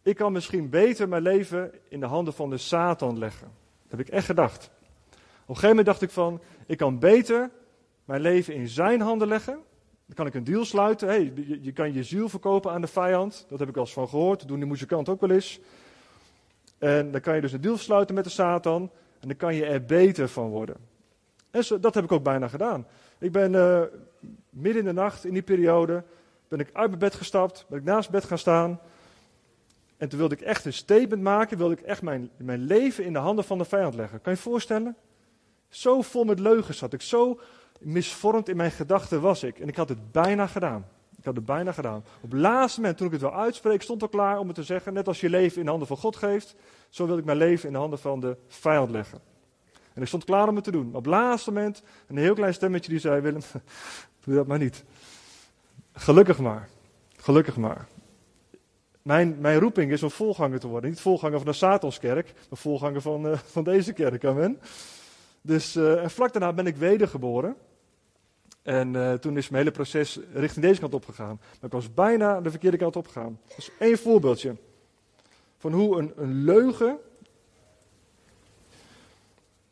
[0.02, 3.48] ik kan misschien beter mijn leven in de handen van de Satan leggen.
[3.82, 4.70] Dat heb ik echt gedacht.
[5.10, 5.16] Op
[5.48, 7.50] een gegeven moment dacht ik van, ik kan beter
[8.04, 9.58] mijn leven in zijn handen leggen.
[10.06, 11.08] Dan kan ik een deal sluiten.
[11.08, 13.46] Hey, je, kan je ziel verkopen aan de vijand.
[13.48, 14.38] Dat heb ik al eens van gehoord.
[14.38, 15.60] Dat doen die muzikanten ook wel eens.
[16.78, 18.90] En dan kan je dus een deal sluiten met de Satan.
[19.20, 20.76] En dan kan je er beter van worden.
[21.50, 22.86] En dat heb ik ook bijna gedaan.
[23.18, 23.82] Ik ben uh,
[24.50, 26.04] midden in de nacht, in die periode,
[26.48, 28.80] ben ik uit mijn bed gestapt, ben ik naast bed gaan staan.
[29.96, 33.12] En toen wilde ik echt een statement maken, wilde ik echt mijn, mijn leven in
[33.12, 34.20] de handen van de vijand leggen.
[34.20, 34.96] Kan je je voorstellen?
[35.68, 37.40] Zo vol met leugens zat ik, zo
[37.80, 39.58] misvormd in mijn gedachten was ik.
[39.58, 40.86] En ik had het bijna gedaan.
[41.16, 42.04] Ik had het bijna gedaan.
[42.20, 44.62] Op het laatste moment, toen ik het wel uitspreek, stond al klaar om het te
[44.62, 44.92] zeggen.
[44.92, 46.54] Net als je leven in de handen van God geeft,
[46.88, 49.29] zo wil ik mijn leven in de handen van de vijand leggen.
[49.94, 50.88] En ik stond klaar om het te doen.
[50.88, 53.40] Op het laatste moment, een heel klein stemmetje die zei, Willem,
[54.24, 54.84] doe dat maar niet.
[55.92, 56.68] Gelukkig maar.
[57.16, 57.88] Gelukkig maar.
[59.02, 60.90] Mijn, mijn roeping is om volganger te worden.
[60.90, 64.24] Niet volganger van de Satanskerk, maar volganger van, uh, van deze kerk.
[64.24, 64.60] Amen.
[65.42, 67.56] Dus, en vlak daarna ben ik wedergeboren.
[68.62, 71.40] En uh, toen is mijn hele proces richting deze kant opgegaan.
[71.40, 73.38] Maar ik was bijna de verkeerde kant opgegaan.
[73.48, 74.56] Dat is één voorbeeldje.
[75.58, 76.98] Van hoe een, een leugen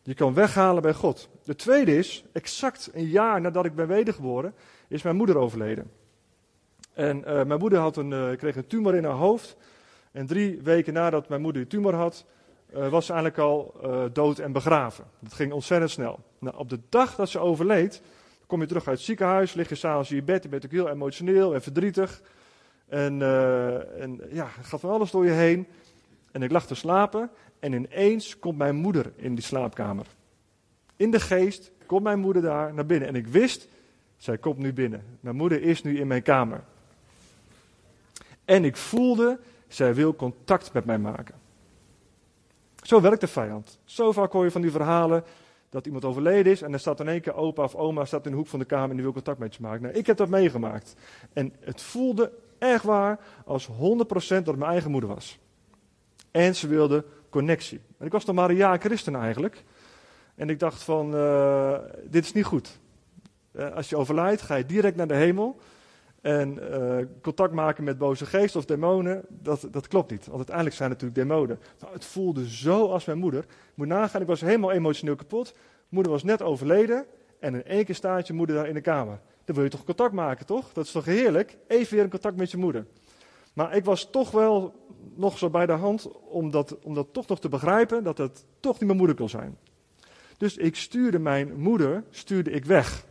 [0.09, 1.29] je kan weghalen bij God.
[1.45, 4.55] De tweede is, exact een jaar nadat ik ben wedergeboren,
[4.89, 5.91] is mijn moeder overleden.
[6.93, 9.57] En uh, mijn moeder had een, uh, kreeg een tumor in haar hoofd.
[10.13, 12.25] En drie weken nadat mijn moeder die tumor had,
[12.75, 13.75] uh, was ze eigenlijk al
[14.13, 15.05] dood en begraven.
[15.19, 16.21] Dat ging ontzettend snel.
[16.39, 18.03] Nou, op de dag dat ze overleed,
[18.47, 20.71] kom je terug uit het ziekenhuis, lig je s'avonds in je bed, je bent ook
[20.71, 22.23] heel emotioneel en verdrietig.
[22.87, 23.23] En,
[23.99, 25.67] en ja, gaat van alles door je heen.
[26.33, 30.07] En ik lag te slapen en ineens komt mijn moeder in die slaapkamer.
[30.97, 33.09] In de geest komt mijn moeder daar naar binnen.
[33.09, 33.69] En ik wist,
[34.17, 35.05] zij komt nu binnen.
[35.21, 36.65] Mijn moeder is nu in mijn kamer.
[38.45, 39.39] En ik voelde,
[39.69, 41.35] zij wil contact met mij maken.
[42.83, 43.79] Zo werkt de vijand.
[43.85, 45.25] Zo vaak hoor je van die verhalen
[45.71, 48.31] dat iemand overleden is en er staat in één keer opa of oma staat in
[48.31, 49.83] de hoek van de kamer en die wil contact met je maken.
[49.83, 50.95] Nou, ik heb dat meegemaakt.
[51.33, 53.73] En het voelde echt waar als 100%
[54.43, 55.39] dat mijn eigen moeder was.
[56.39, 57.81] En ze wilde connectie.
[57.99, 59.65] En ik was nog maar een jaar christen eigenlijk.
[60.35, 62.79] En ik dacht van, uh, dit is niet goed.
[63.53, 65.61] Uh, als je overlijdt, ga je direct naar de hemel.
[66.21, 70.25] En uh, contact maken met boze geesten of demonen, dat, dat klopt niet.
[70.25, 71.59] Want uiteindelijk zijn het natuurlijk demonen.
[71.81, 73.41] Nou, het voelde zo als mijn moeder.
[73.41, 75.55] Ik moet nagaan, ik was helemaal emotioneel kapot.
[75.89, 77.07] Moeder was net overleden.
[77.41, 79.21] En in één keer staat je moeder daar in de kamer.
[79.45, 80.73] Dan wil je toch contact maken, toch?
[80.73, 81.57] Dat is toch heerlijk?
[81.67, 82.87] Even weer in contact met je moeder.
[83.53, 84.75] Maar ik was toch wel
[85.15, 86.77] nog zo bij de hand om dat,
[87.13, 89.59] toch nog te begrijpen, dat het toch niet mijn moeder kon zijn.
[90.37, 93.05] Dus ik stuurde mijn moeder, stuurde ik weg.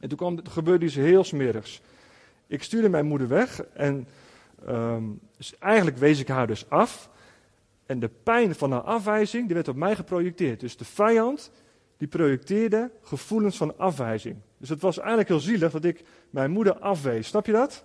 [0.00, 1.80] En toen kwam, gebeurde iets heel smerigs.
[2.46, 4.08] Ik stuurde mijn moeder weg en
[4.68, 7.10] um, dus eigenlijk wees ik haar dus af.
[7.86, 10.60] En de pijn van haar afwijzing, die werd op mij geprojecteerd.
[10.60, 11.50] Dus de vijand,
[11.96, 14.36] die projecteerde gevoelens van afwijzing.
[14.58, 17.26] Dus het was eigenlijk heel zielig dat ik mijn moeder afwees.
[17.26, 17.84] Snap je dat?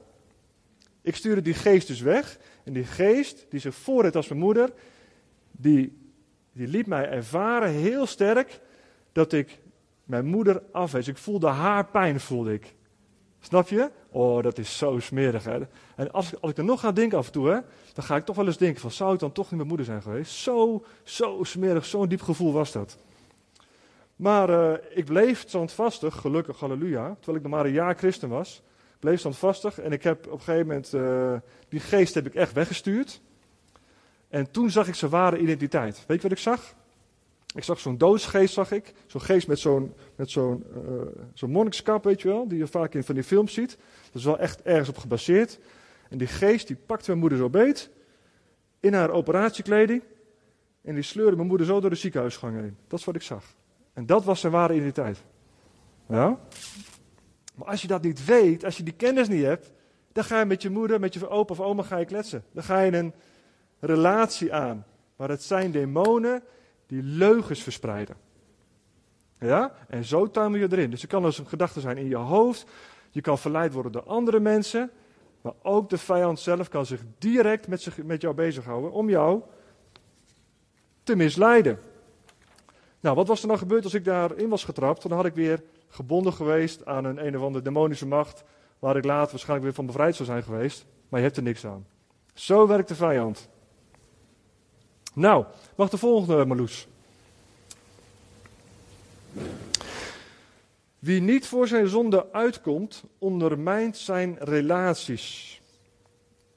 [1.01, 2.39] Ik stuurde die geest dus weg.
[2.63, 4.69] En die geest, die zich voordeed als mijn moeder,
[5.51, 5.97] die,
[6.51, 8.59] die liet mij ervaren heel sterk
[9.11, 9.59] dat ik
[10.03, 11.07] mijn moeder afwees.
[11.07, 12.73] Ik voelde haar pijn, voelde ik.
[13.39, 13.91] Snap je?
[14.09, 15.43] Oh, dat is zo smerig.
[15.43, 15.59] Hè?
[15.95, 17.59] En als, als ik er nog ga denken af en toe, hè,
[17.93, 19.85] dan ga ik toch wel eens denken van, zou het dan toch niet mijn moeder
[19.85, 20.33] zijn geweest?
[20.33, 22.97] Zo, zo smerig, zo'n diep gevoel was dat.
[24.15, 28.61] Maar uh, ik bleef standvastig, gelukkig, halleluja, terwijl ik nog maar een jaar christen was
[29.01, 31.33] bleef standvastig en ik heb op een gegeven moment, uh,
[31.69, 33.21] die geest heb ik echt weggestuurd.
[34.29, 36.03] En toen zag ik zijn ware identiteit.
[36.07, 36.75] Weet je wat ik zag?
[37.55, 38.93] Ik zag zo'n doodsgeest, zag ik.
[39.05, 40.65] Zo'n geest met zo'n zo'n
[41.43, 43.77] uh, monnikskap, weet je wel, die je vaak in van die films ziet.
[44.05, 45.59] Dat is wel echt ergens op gebaseerd.
[46.09, 47.89] En die geest die pakte mijn moeder zo beet,
[48.79, 50.03] in haar operatiekleding.
[50.81, 52.77] En die sleurde mijn moeder zo door de ziekenhuisgang heen.
[52.87, 53.43] Dat is wat ik zag.
[53.93, 55.23] En dat was zijn ware identiteit.
[56.07, 56.39] Ja?
[57.55, 59.71] Maar als je dat niet weet, als je die kennis niet hebt,
[60.11, 62.43] dan ga je met je moeder, met je opa of oma ga je kletsen.
[62.51, 63.13] Dan ga je een
[63.79, 64.85] relatie aan.
[65.15, 66.43] Maar het zijn demonen
[66.87, 68.15] die leugens verspreiden.
[69.39, 69.75] Ja?
[69.87, 70.89] En zo tuimel je erin.
[70.89, 72.65] Dus er kan dus een gedachte zijn in je hoofd.
[73.11, 74.91] Je kan verleid worden door andere mensen.
[75.41, 79.41] Maar ook de vijand zelf kan zich direct met, zich, met jou bezighouden om jou
[81.03, 81.79] te misleiden.
[83.01, 85.01] Nou, wat was er nou gebeurd als ik daarin was getrapt?
[85.01, 88.43] Dan had ik weer gebonden geweest aan een een of andere demonische macht,
[88.79, 90.85] waar ik later waarschijnlijk weer van bevrijd zou zijn geweest.
[91.09, 91.85] Maar je hebt er niks aan.
[92.33, 93.49] Zo werkt de vijand.
[95.13, 96.87] Nou, mag de volgende, Marloes.
[100.99, 105.61] Wie niet voor zijn zonde uitkomt, ondermijnt zijn relaties.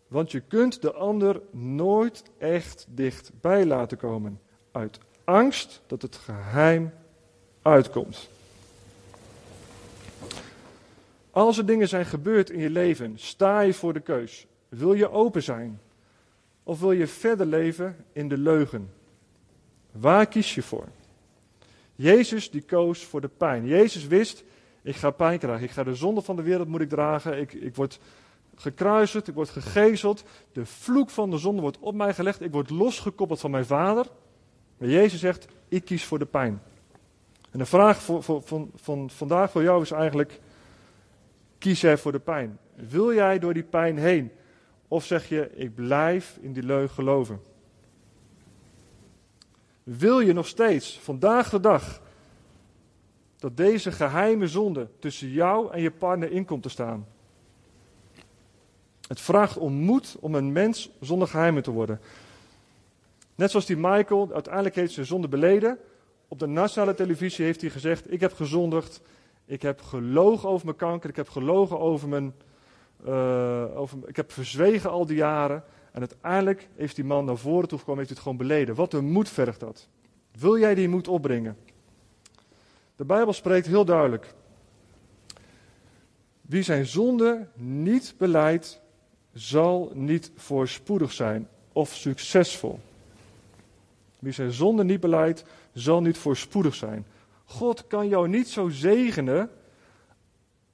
[0.08, 4.40] Want je kunt de ander nooit echt dichtbij laten komen.
[4.72, 6.92] Uit angst dat het geheim
[7.62, 8.28] uitkomt.
[11.30, 14.46] Als er dingen zijn gebeurd in je leven, sta je voor de keus.
[14.68, 15.80] Wil je open zijn?
[16.62, 18.92] Of wil je verder leven in de leugen?
[19.92, 20.88] Waar kies je voor?
[21.94, 23.66] Jezus die koos voor de pijn.
[23.66, 24.44] Jezus wist,
[24.82, 25.64] ik ga pijn krijgen.
[25.64, 27.40] Ik ga de zonde van de wereld moet ik dragen.
[27.40, 27.98] Ik, ik word
[28.54, 30.24] gekruisigd, ik word gegezeld.
[30.52, 32.40] De vloek van de zonde wordt op mij gelegd.
[32.40, 34.06] Ik word losgekoppeld van mijn vader.
[34.84, 36.62] Maar Jezus zegt, ik kies voor de pijn.
[37.50, 40.40] En de vraag voor, voor, van, van vandaag voor jou is eigenlijk,
[41.58, 42.58] kies jij voor de pijn?
[42.74, 44.32] Wil jij door die pijn heen?
[44.88, 47.40] Of zeg je, ik blijf in die leugen geloven?
[49.82, 52.02] Wil je nog steeds, vandaag de dag,
[53.38, 57.06] dat deze geheime zonde tussen jou en je partner in komt te staan?
[59.08, 62.00] Het vraagt om moed om een mens zonder geheimen te worden.
[63.34, 65.78] Net zoals die Michael, uiteindelijk heeft zijn zonde beleden.
[66.28, 69.00] Op de nationale televisie heeft hij gezegd: Ik heb gezondigd.
[69.44, 71.10] Ik heb gelogen over mijn kanker.
[71.10, 72.34] Ik heb gelogen over mijn.
[73.06, 75.64] Uh, over, ik heb verzwegen al die jaren.
[75.92, 78.74] En uiteindelijk heeft die man naar voren toe gekomen, heeft hij het gewoon beleden.
[78.74, 79.88] Wat een moed vergt dat.
[80.38, 81.56] Wil jij die moed opbrengen?
[82.96, 84.34] De Bijbel spreekt heel duidelijk.
[86.40, 88.80] Wie zijn zonde niet beleidt,
[89.32, 92.80] zal niet voorspoedig zijn of succesvol.
[94.24, 97.06] Wie zijn zonde niet beleidt, zal niet voorspoedig zijn.
[97.44, 99.50] God kan jou niet zo zegenen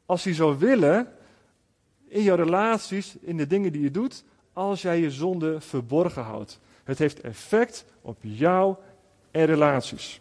[0.07, 1.13] als hij zou willen
[2.09, 6.61] in jouw relaties, in de dingen die je doet, als jij je zonde verborgen houdt.
[6.85, 8.77] Het heeft effect op jou
[9.31, 10.21] en relaties.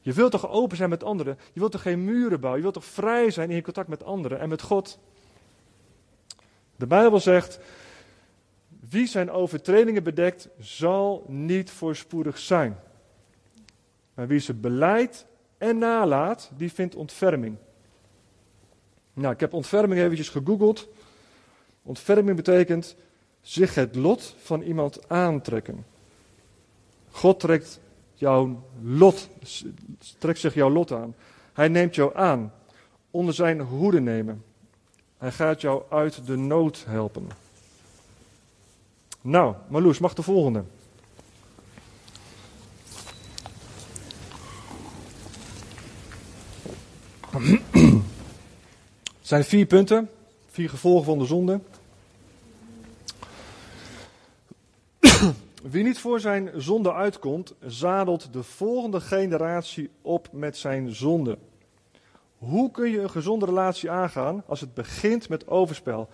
[0.00, 1.38] Je wilt toch open zijn met anderen?
[1.52, 2.56] Je wilt toch geen muren bouwen?
[2.56, 4.98] Je wilt toch vrij zijn in je contact met anderen en met God?
[6.76, 7.58] De Bijbel zegt:
[8.80, 12.76] Wie zijn overtredingen bedekt, zal niet voorspoedig zijn.
[14.14, 15.26] Maar wie ze beleidt
[15.58, 17.56] en nalaat, die vindt ontferming.
[19.12, 20.88] Nou, ik heb ontferming eventjes gegoogeld.
[21.82, 22.96] Ontferming betekent
[23.40, 25.84] zich het lot van iemand aantrekken.
[27.10, 27.80] God trekt
[28.14, 29.28] jouw lot,
[30.18, 31.14] trekt zich jouw lot aan.
[31.52, 32.52] Hij neemt jou aan,
[33.10, 34.44] onder zijn hoede nemen.
[35.18, 37.28] Hij gaat jou uit de nood helpen.
[39.20, 40.64] Nou, Marloes, mag de volgende.
[49.18, 50.10] Het zijn vier punten,
[50.50, 51.60] vier gevolgen van de zonde.
[55.62, 61.38] Wie niet voor zijn zonde uitkomt, zadelt de volgende generatie op met zijn zonde.
[62.38, 66.08] Hoe kun je een gezonde relatie aangaan als het begint met overspel?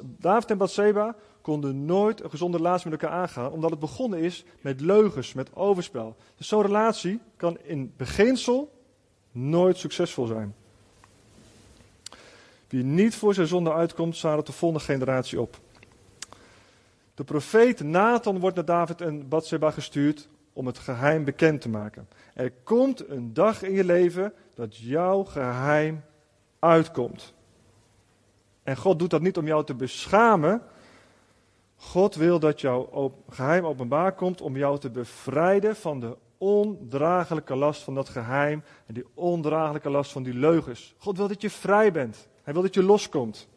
[0.00, 1.16] David en Bathseba
[1.46, 5.54] konden nooit een gezonde relatie met elkaar aangaan, omdat het begonnen is met leugens, met
[5.54, 6.16] overspel.
[6.36, 8.72] Dus zo'n relatie kan in beginsel
[9.32, 10.54] nooit succesvol zijn.
[12.68, 15.58] Wie niet voor zijn zonde uitkomt, zadelt de volgende generatie op.
[17.14, 22.08] De profeet Nathan wordt naar David en Bathsheba gestuurd om het geheim bekend te maken.
[22.34, 26.04] Er komt een dag in je leven dat jouw geheim
[26.58, 27.34] uitkomt.
[28.62, 30.62] En God doet dat niet om jou te beschamen.
[31.76, 37.82] God wil dat jouw geheim openbaar komt om jou te bevrijden van de ondraaglijke last
[37.82, 40.94] van dat geheim en die ondraaglijke last van die leugens.
[40.98, 42.28] God wil dat je vrij bent.
[42.42, 43.48] Hij wil dat je loskomt.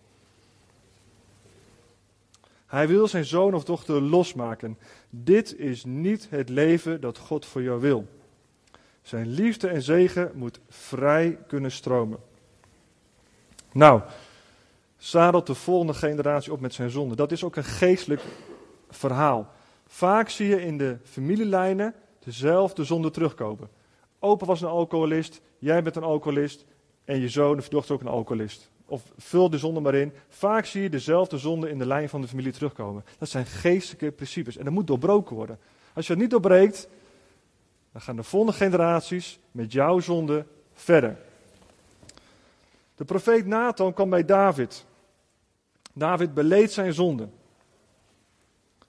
[2.65, 4.77] Hij wil zijn zoon of dochter losmaken.
[5.10, 8.08] Dit is niet het leven dat God voor jou wil.
[9.01, 12.19] Zijn liefde en zegen moet vrij kunnen stromen.
[13.71, 14.01] Nou,
[14.99, 17.15] zadelt de volgende generatie op met zijn zonde.
[17.15, 18.21] Dat is ook een geestelijk
[18.89, 19.47] verhaal.
[19.88, 23.69] Vaak zie je in de familielijnen dezelfde zonde terugkomen.
[24.19, 26.65] Opa was een alcoholist, jij bent een alcoholist
[27.05, 28.69] en je zoon of dochter ook een alcoholist.
[28.86, 30.13] Of vul de zonde maar in.
[30.30, 33.05] Vaak zie je dezelfde zonde in de lijn van de familie terugkomen.
[33.17, 35.59] Dat zijn geestelijke principes en dat moet doorbroken worden.
[35.93, 36.88] Als je het niet doorbreekt,
[37.91, 41.17] dan gaan de volgende generaties met jouw zonde verder.
[42.95, 44.86] De profeet Nathan kwam bij David.
[46.00, 47.30] David beleed zijn zonde.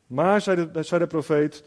[0.06, 1.64] Maar, zei de, profeet,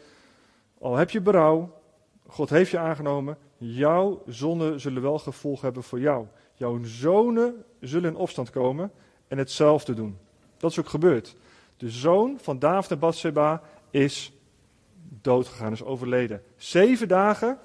[0.78, 1.80] al heb je berouw,
[2.26, 6.26] God heeft je aangenomen, jouw zonden zullen wel gevolg hebben voor jou.
[6.54, 8.92] Jouw zonen zullen in opstand komen
[9.28, 10.18] en hetzelfde doen.
[10.56, 11.36] Dat is ook gebeurd.
[11.76, 14.32] De zoon van David en Bathsheba is
[15.20, 16.42] doodgegaan, is overleden.
[16.56, 17.58] Zeven dagen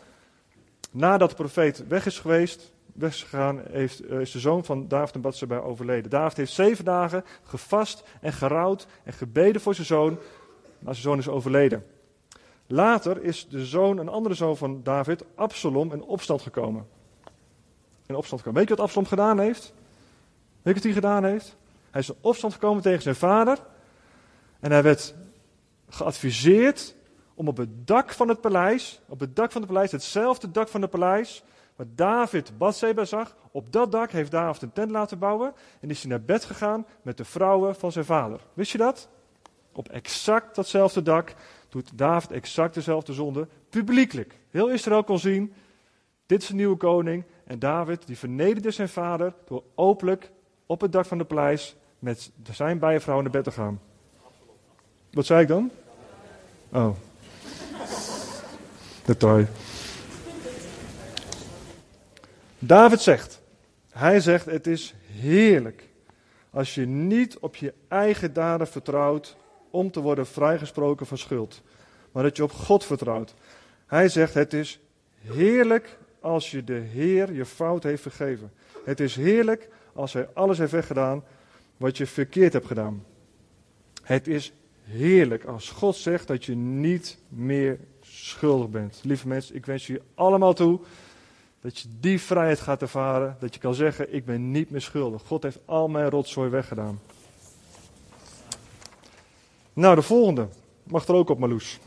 [0.91, 5.21] nadat de profeet weg is geweest, weggegaan, heeft, uh, is de zoon van David en
[5.21, 6.09] Bathsheba overleden.
[6.09, 10.17] David heeft zeven dagen gevast en gerouwd en gebeden voor zijn zoon,
[10.79, 11.85] maar zijn zoon is overleden.
[12.67, 16.87] Later is de zoon, een andere zoon van David, Absalom, in opstand gekomen.
[18.05, 18.59] In opstand gekomen.
[18.59, 19.73] Weet je wat Absalom gedaan heeft?
[20.61, 21.55] Weet je wat hij gedaan heeft?
[21.91, 23.57] Hij is in opstand gekomen tegen zijn vader.
[24.59, 25.15] En hij werd
[25.89, 26.95] geadviseerd
[27.33, 30.67] om op het dak van het paleis, op het dak van het paleis, hetzelfde dak
[30.67, 31.43] van het paleis,
[31.79, 36.01] wat David Bathseba zag, op dat dak heeft David een tent laten bouwen en is
[36.01, 38.39] hij naar bed gegaan met de vrouwen van zijn vader.
[38.53, 39.09] Wist je dat?
[39.71, 41.33] Op exact datzelfde dak
[41.69, 44.39] doet David exact dezelfde zonde, publiekelijk.
[44.49, 45.53] Heel Israël kon zien,
[46.25, 50.31] dit is een nieuwe koning en David die vernederde zijn vader door openlijk
[50.65, 53.81] op het dak van de paleis met zijn bijvrouw naar bed te gaan.
[55.11, 55.71] Wat zei ik dan?
[56.71, 56.95] Oh.
[59.05, 59.45] Detail.
[62.59, 63.41] David zegt,
[63.91, 65.83] hij zegt het is heerlijk
[66.49, 69.37] als je niet op je eigen daden vertrouwt
[69.69, 71.61] om te worden vrijgesproken van schuld,
[72.11, 73.33] maar dat je op God vertrouwt.
[73.85, 74.79] Hij zegt het is
[75.21, 78.51] heerlijk als je de Heer je fout heeft vergeven.
[78.85, 81.23] Het is heerlijk als hij alles heeft weggedaan
[81.77, 83.05] wat je verkeerd hebt gedaan.
[84.03, 84.53] Het is
[84.83, 88.99] heerlijk als God zegt dat je niet meer schuldig bent.
[89.03, 90.79] Lieve mensen, ik wens je allemaal toe
[91.61, 93.37] dat je die vrijheid gaat ervaren.
[93.39, 95.21] Dat je kan zeggen, ik ben niet meer schuldig.
[95.21, 96.99] God heeft al mijn rotzooi weggedaan.
[99.73, 100.47] Nou, de volgende.
[100.83, 101.79] Mag er ook op, Marloes.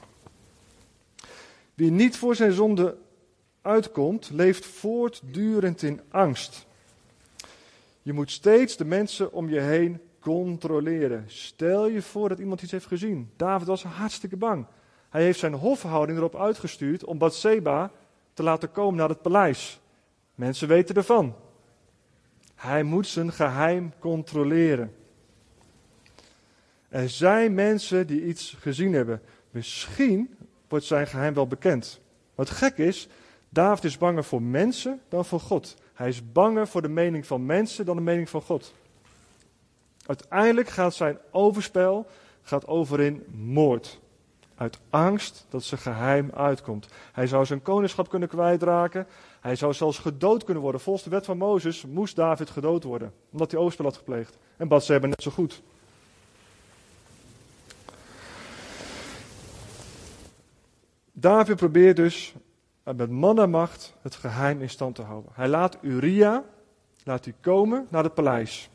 [1.75, 2.97] Wie niet voor zijn zonde
[3.63, 6.67] uitkomt, leeft voortdurend in angst.
[8.03, 11.25] Je moet steeds de mensen om je heen controleren.
[11.27, 13.31] Stel je voor dat iemand iets heeft gezien.
[13.37, 14.67] David was hartstikke bang.
[15.09, 17.91] Hij heeft zijn hofhouding erop uitgestuurd om Bathseba
[18.35, 19.81] te laten komen naar het paleis.
[20.35, 21.35] Mensen weten ervan.
[22.55, 24.95] Hij moet zijn geheim controleren.
[26.89, 29.23] Er zijn mensen die iets gezien hebben.
[29.51, 30.37] Misschien
[30.69, 32.01] wordt zijn geheim wel bekend.
[32.35, 33.09] Wat gek is,
[33.49, 35.77] David is banger voor mensen dan voor God.
[35.95, 38.75] Hij is banger voor de mening van mensen dan de mening van God.
[40.07, 42.07] Uiteindelijk gaat zijn overspel
[42.43, 44.01] gaat over in moord.
[44.63, 46.89] Uit angst dat zijn geheim uitkomt.
[47.13, 49.07] Hij zou zijn koningschap kunnen kwijtraken.
[49.41, 50.81] Hij zou zelfs gedood kunnen worden.
[50.81, 53.13] Volgens de wet van Mozes moest David gedood worden.
[53.33, 54.39] Omdat hij overspel had gepleegd.
[54.57, 55.63] En hebben net zo goed.
[61.13, 62.35] David probeert dus
[62.83, 65.31] met man en macht het geheim in stand te houden.
[65.35, 66.45] Hij laat Uria,
[67.05, 68.71] laat hij komen naar het paleis.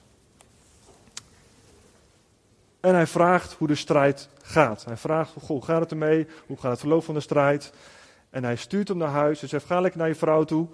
[2.80, 4.86] En hij vraagt hoe de strijd gaat.
[4.86, 6.28] Hij vraagt, hoe gaat het ermee?
[6.48, 7.74] Hoe gaat het verloop van de strijd?
[8.30, 10.68] En hij stuurt hem naar huis en zegt, ga lekker naar je vrouw toe.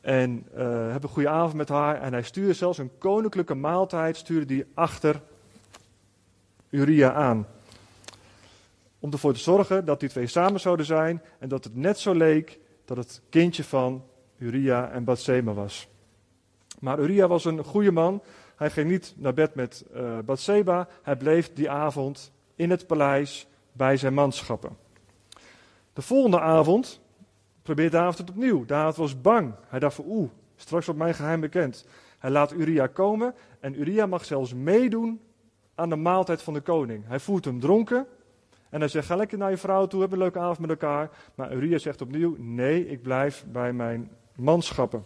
[0.00, 2.00] En uh, heb een goede avond met haar.
[2.00, 5.20] En hij stuurde zelfs een koninklijke maaltijd, stuurde die achter
[6.70, 7.46] Uria aan.
[8.98, 11.22] Om ervoor te zorgen dat die twee samen zouden zijn.
[11.38, 14.04] En dat het net zo leek dat het kindje van
[14.38, 15.88] Uria en Batsema was.
[16.78, 18.22] Maar Uria was een goede man.
[18.56, 20.88] Hij ging niet naar bed met uh, Bathseba.
[21.02, 24.76] Hij bleef die avond in het paleis bij zijn manschappen.
[25.92, 27.00] De volgende avond
[27.62, 28.64] probeert David het opnieuw.
[28.64, 29.54] David was bang.
[29.66, 31.86] Hij dacht van oeh, straks wordt mijn geheim bekend.
[32.18, 35.20] Hij laat Uria komen en Uria mag zelfs meedoen
[35.74, 37.04] aan de maaltijd van de koning.
[37.06, 38.06] Hij voert hem dronken
[38.70, 41.10] en hij zegt ga lekker naar je vrouw toe, heb een leuke avond met elkaar.
[41.34, 45.04] Maar Uria zegt opnieuw nee, ik blijf bij mijn manschappen.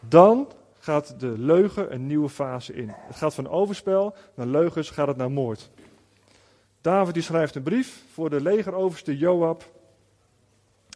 [0.00, 0.48] Dan
[0.88, 2.92] gaat de leugen een nieuwe fase in.
[2.94, 5.70] Het gaat van overspel naar leugens, gaat het naar moord.
[6.80, 9.64] David die schrijft een brief voor de legeroverste Joab.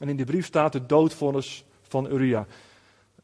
[0.01, 2.47] En in die brief staat de doodvonnis van Uria.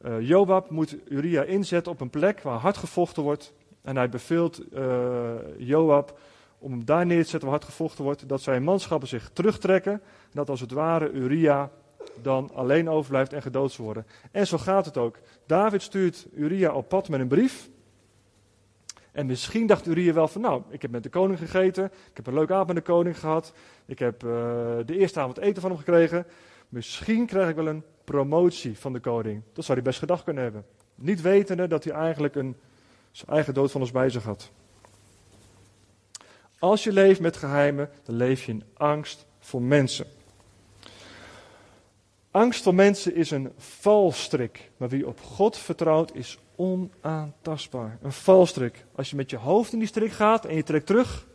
[0.01, 3.53] Uh, Joab moet Uria inzetten op een plek waar hard gevochten wordt.
[3.83, 6.19] En hij beveelt uh, Joab
[6.59, 8.29] om hem daar neer te zetten waar hard gevochten wordt.
[8.29, 9.93] Dat zijn manschappen zich terugtrekken.
[9.93, 10.01] En
[10.33, 11.71] dat als het ware Uria
[12.23, 14.07] dan alleen overblijft en gedood zal worden.
[14.31, 15.19] En zo gaat het ook.
[15.47, 17.69] David stuurt Uria op pad met een brief.
[19.13, 22.27] En misschien dacht Uria wel van, nou, ik heb met de koning gegeten, ik heb
[22.27, 23.53] een leuke avond met de koning gehad,
[23.87, 24.31] ik heb uh,
[24.85, 26.27] de eerste avond eten van hem gekregen.
[26.69, 29.43] Misschien krijg ik wel een promotie van de koning.
[29.53, 30.65] Dat zou hij best gedacht kunnen hebben.
[30.95, 32.57] Niet wetende dat hij eigenlijk een,
[33.11, 34.51] zijn eigen dood van ons bij zich had.
[36.59, 40.07] Als je leeft met geheimen, dan leef je in angst voor mensen.
[42.39, 47.99] Angst voor mensen is een valstrik, maar wie op God vertrouwt is onaantastbaar.
[48.03, 48.85] Een valstrik.
[48.95, 51.27] Als je met je hoofd in die strik gaat en je trekt terug,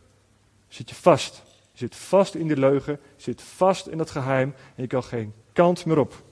[0.68, 1.42] zit je vast.
[1.72, 5.02] Je zit vast in die leugen, je zit vast in dat geheim en je kan
[5.02, 6.22] geen kant meer op.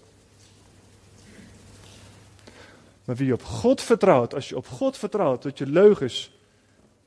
[3.05, 6.33] Maar wie op God vertrouwt, als je op God vertrouwt dat je leugens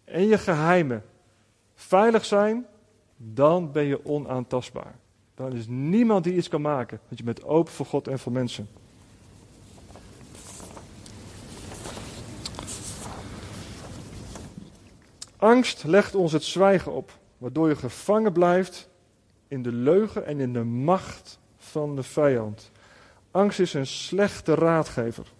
[0.03, 1.03] en je geheimen
[1.75, 2.65] veilig zijn,
[3.17, 4.95] dan ben je onaantastbaar.
[5.35, 8.31] Dan is niemand die iets kan maken, want je bent open voor God en voor
[8.31, 8.67] mensen.
[15.37, 18.89] Angst legt ons het zwijgen op, waardoor je gevangen blijft
[19.47, 22.71] in de leugen en in de macht van de vijand.
[23.31, 25.33] Angst is een slechte raadgever.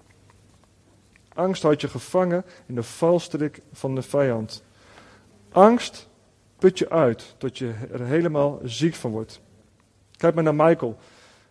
[1.34, 4.64] Angst houdt je gevangen in de valstrik van de vijand.
[5.52, 6.10] Angst
[6.58, 9.42] put je uit tot je er helemaal ziek van wordt.
[10.18, 10.98] Kijk maar naar Michael.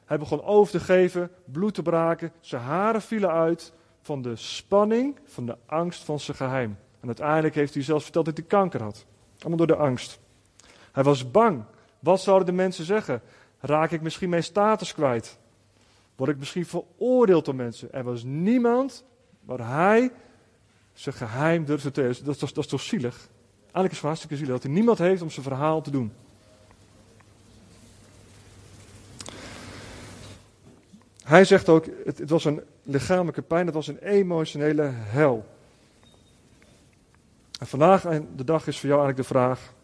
[0.05, 5.19] Hij begon over te geven, bloed te braken, zijn haren vielen uit van de spanning,
[5.25, 6.79] van de angst van zijn geheim.
[7.01, 9.07] En uiteindelijk heeft hij zelfs verteld dat hij kanker had.
[9.39, 10.19] Allemaal door de angst.
[10.93, 11.65] Hij was bang.
[11.99, 13.23] Wat zouden de mensen zeggen?
[13.61, 15.39] Raak ik misschien mijn status kwijt?
[16.17, 17.93] Word ik misschien veroordeeld door mensen?
[17.93, 19.05] Er was niemand
[19.41, 20.13] waar hij
[20.93, 23.29] zijn geheim durfde te dat, dat is toch zielig?
[23.61, 26.13] Eigenlijk is het hartstikke zielig dat hij niemand heeft om zijn verhaal te doen.
[31.25, 35.45] Hij zegt ook, het, het was een lichamelijke pijn, het was een emotionele hel.
[37.61, 38.03] En vandaag
[38.37, 39.75] de dag is voor jou eigenlijk de vraag: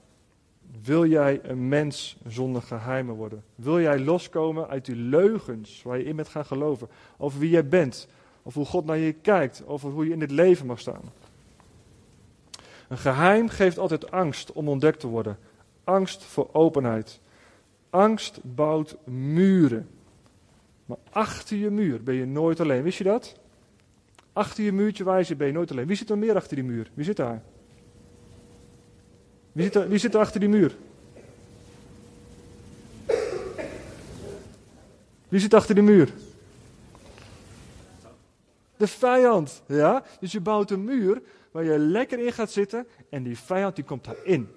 [0.82, 3.45] wil jij een mens zonder geheimen worden?
[3.55, 6.88] Wil jij loskomen uit die leugens waar je in bent gaan geloven?
[7.16, 8.09] Over wie jij bent,
[8.43, 11.12] of hoe God naar je kijkt, over hoe je in het leven mag staan.
[12.88, 15.38] Een geheim geeft altijd angst om ontdekt te worden.
[15.84, 17.20] Angst voor openheid.
[17.91, 19.88] Angst bouwt muren.
[20.91, 22.82] Maar achter je muur ben je nooit alleen.
[22.82, 23.34] Wist je dat?
[24.32, 25.86] Achter je muurtje zit ben je nooit alleen.
[25.86, 26.91] Wie zit er meer achter die muur?
[26.95, 27.43] Wie zit daar?
[29.53, 30.76] Wie zit er, wie zit er achter die muur?
[35.28, 36.12] Wie zit achter die muur?
[38.76, 40.05] De vijand, ja?
[40.20, 43.84] Dus je bouwt een muur waar je lekker in gaat zitten en die vijand die
[43.84, 44.49] komt daarin.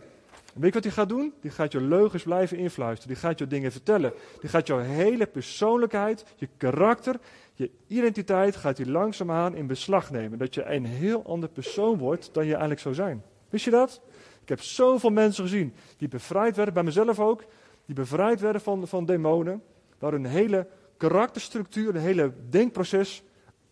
[0.53, 1.33] Weet je wat hij gaat doen?
[1.41, 3.13] Die gaat je leugens blijven influisteren.
[3.13, 4.13] Die gaat je dingen vertellen.
[4.39, 7.19] Die gaat jouw hele persoonlijkheid, je karakter,
[7.53, 10.37] je identiteit gaat hij langzaamaan in beslag nemen.
[10.37, 13.23] Dat je een heel ander persoon wordt dan je eigenlijk zou zijn.
[13.49, 14.01] Wist je dat?
[14.41, 17.43] Ik heb zoveel mensen gezien die bevrijd werden, bij mezelf ook,
[17.85, 19.63] die bevrijd werden van, van demonen,
[19.99, 23.23] waar hun hele karakterstructuur, een hele denkproces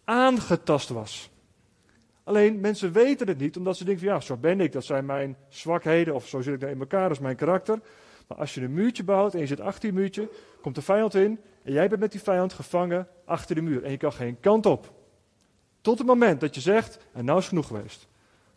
[0.03, 1.31] aangetast was.
[2.23, 5.05] Alleen mensen weten het niet, omdat ze denken van ja, zo ben ik, dat zijn
[5.05, 7.79] mijn zwakheden, of zo zit ik daar in elkaar, dat is mijn karakter.
[8.27, 10.29] Maar als je een muurtje bouwt en je zit achter die muurtje,
[10.61, 13.91] komt de vijand in en jij bent met die vijand gevangen achter de muur en
[13.91, 14.93] je kan geen kant op.
[15.81, 18.07] Tot het moment dat je zegt, en nou is genoeg geweest.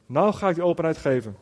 [0.07, 1.37] Nou ga ik die openheid geven.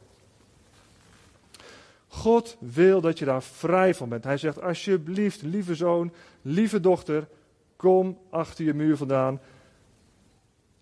[2.07, 4.25] God wil dat je daar vrij van bent.
[4.25, 6.13] Hij zegt, alsjeblieft, lieve zoon,
[6.43, 7.29] lieve dochter,
[7.77, 9.41] kom achter je muur vandaan.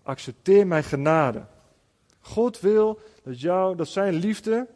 [0.03, 1.45] Accepteer mijn genade.
[2.19, 4.67] God wil dat, jou, dat zijn liefde,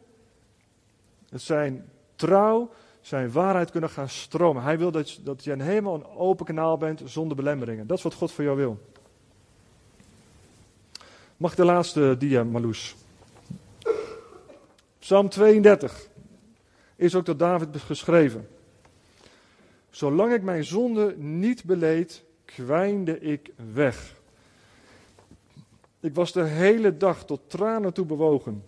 [1.28, 2.70] dat zijn trouw,
[3.00, 4.62] zijn waarheid kunnen gaan stromen.
[4.62, 7.86] Hij wil dat, dat je een helemaal een open kanaal bent zonder belemmeringen.
[7.86, 8.80] Dat is wat God voor jou wil.
[11.36, 12.96] Mag de laatste dia, Marloes?
[14.98, 16.08] Psalm 32
[16.96, 18.48] is ook door David geschreven.
[19.90, 24.14] Zolang ik mijn zonde niet beleed, kwijnde ik weg.
[26.06, 28.64] Ik was de hele dag tot tranen toe bewogen.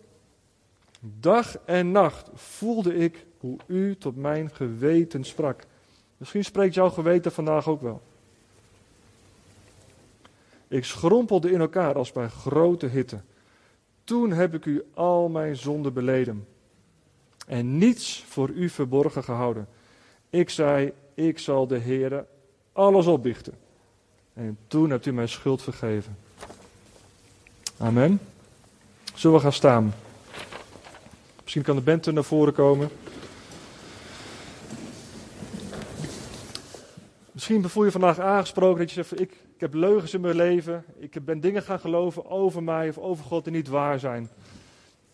[1.00, 5.62] Dag en nacht voelde ik hoe u tot mijn geweten sprak.
[6.16, 8.02] Misschien spreekt jouw geweten vandaag ook wel.
[10.68, 13.20] Ik schrompelde in elkaar als bij grote hitte.
[14.04, 16.46] Toen heb ik u al mijn zonden beleden
[17.46, 19.68] en niets voor u verborgen gehouden.
[20.30, 22.26] Ik zei, ik zal de Heere
[22.72, 23.54] alles opbiechten.
[24.34, 26.26] En toen hebt u mijn schuld vergeven.
[27.80, 28.20] Amen.
[29.14, 29.94] Zullen we gaan staan?
[31.42, 32.88] Misschien kan de band er naar voren komen.
[37.32, 40.84] Misschien voel je vandaag aangesproken dat je zegt: ik, ik heb leugens in mijn leven.
[40.98, 44.28] Ik ben dingen gaan geloven over mij of over God die niet waar zijn.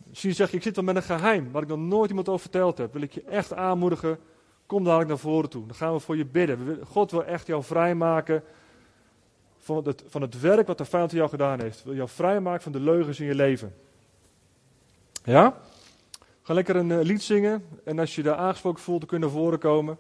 [0.09, 2.41] Misschien zeg je, ik zit wel met een geheim waar ik nog nooit iemand over
[2.41, 2.93] verteld heb.
[2.93, 4.19] Wil ik je echt aanmoedigen,
[4.67, 5.67] kom dadelijk naar voren toe.
[5.67, 6.79] Dan gaan we voor je bidden.
[6.87, 8.43] God wil echt jou vrijmaken
[9.65, 11.85] van het, van het werk wat de vijand jou gedaan heeft.
[11.85, 13.75] Wil jou vrijmaken van de leugens in je leven.
[15.25, 15.57] Ja?
[16.43, 17.65] Ga lekker een uh, lied zingen.
[17.85, 19.99] En als je daar aangesproken voelt, dan kun je naar voren komen.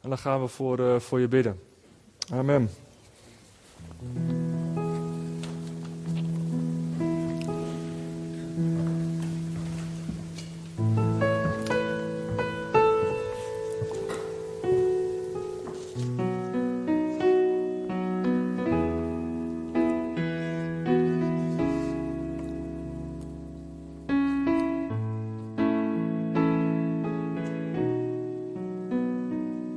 [0.00, 1.60] En dan gaan we voor, uh, voor je bidden.
[2.32, 2.70] Amen.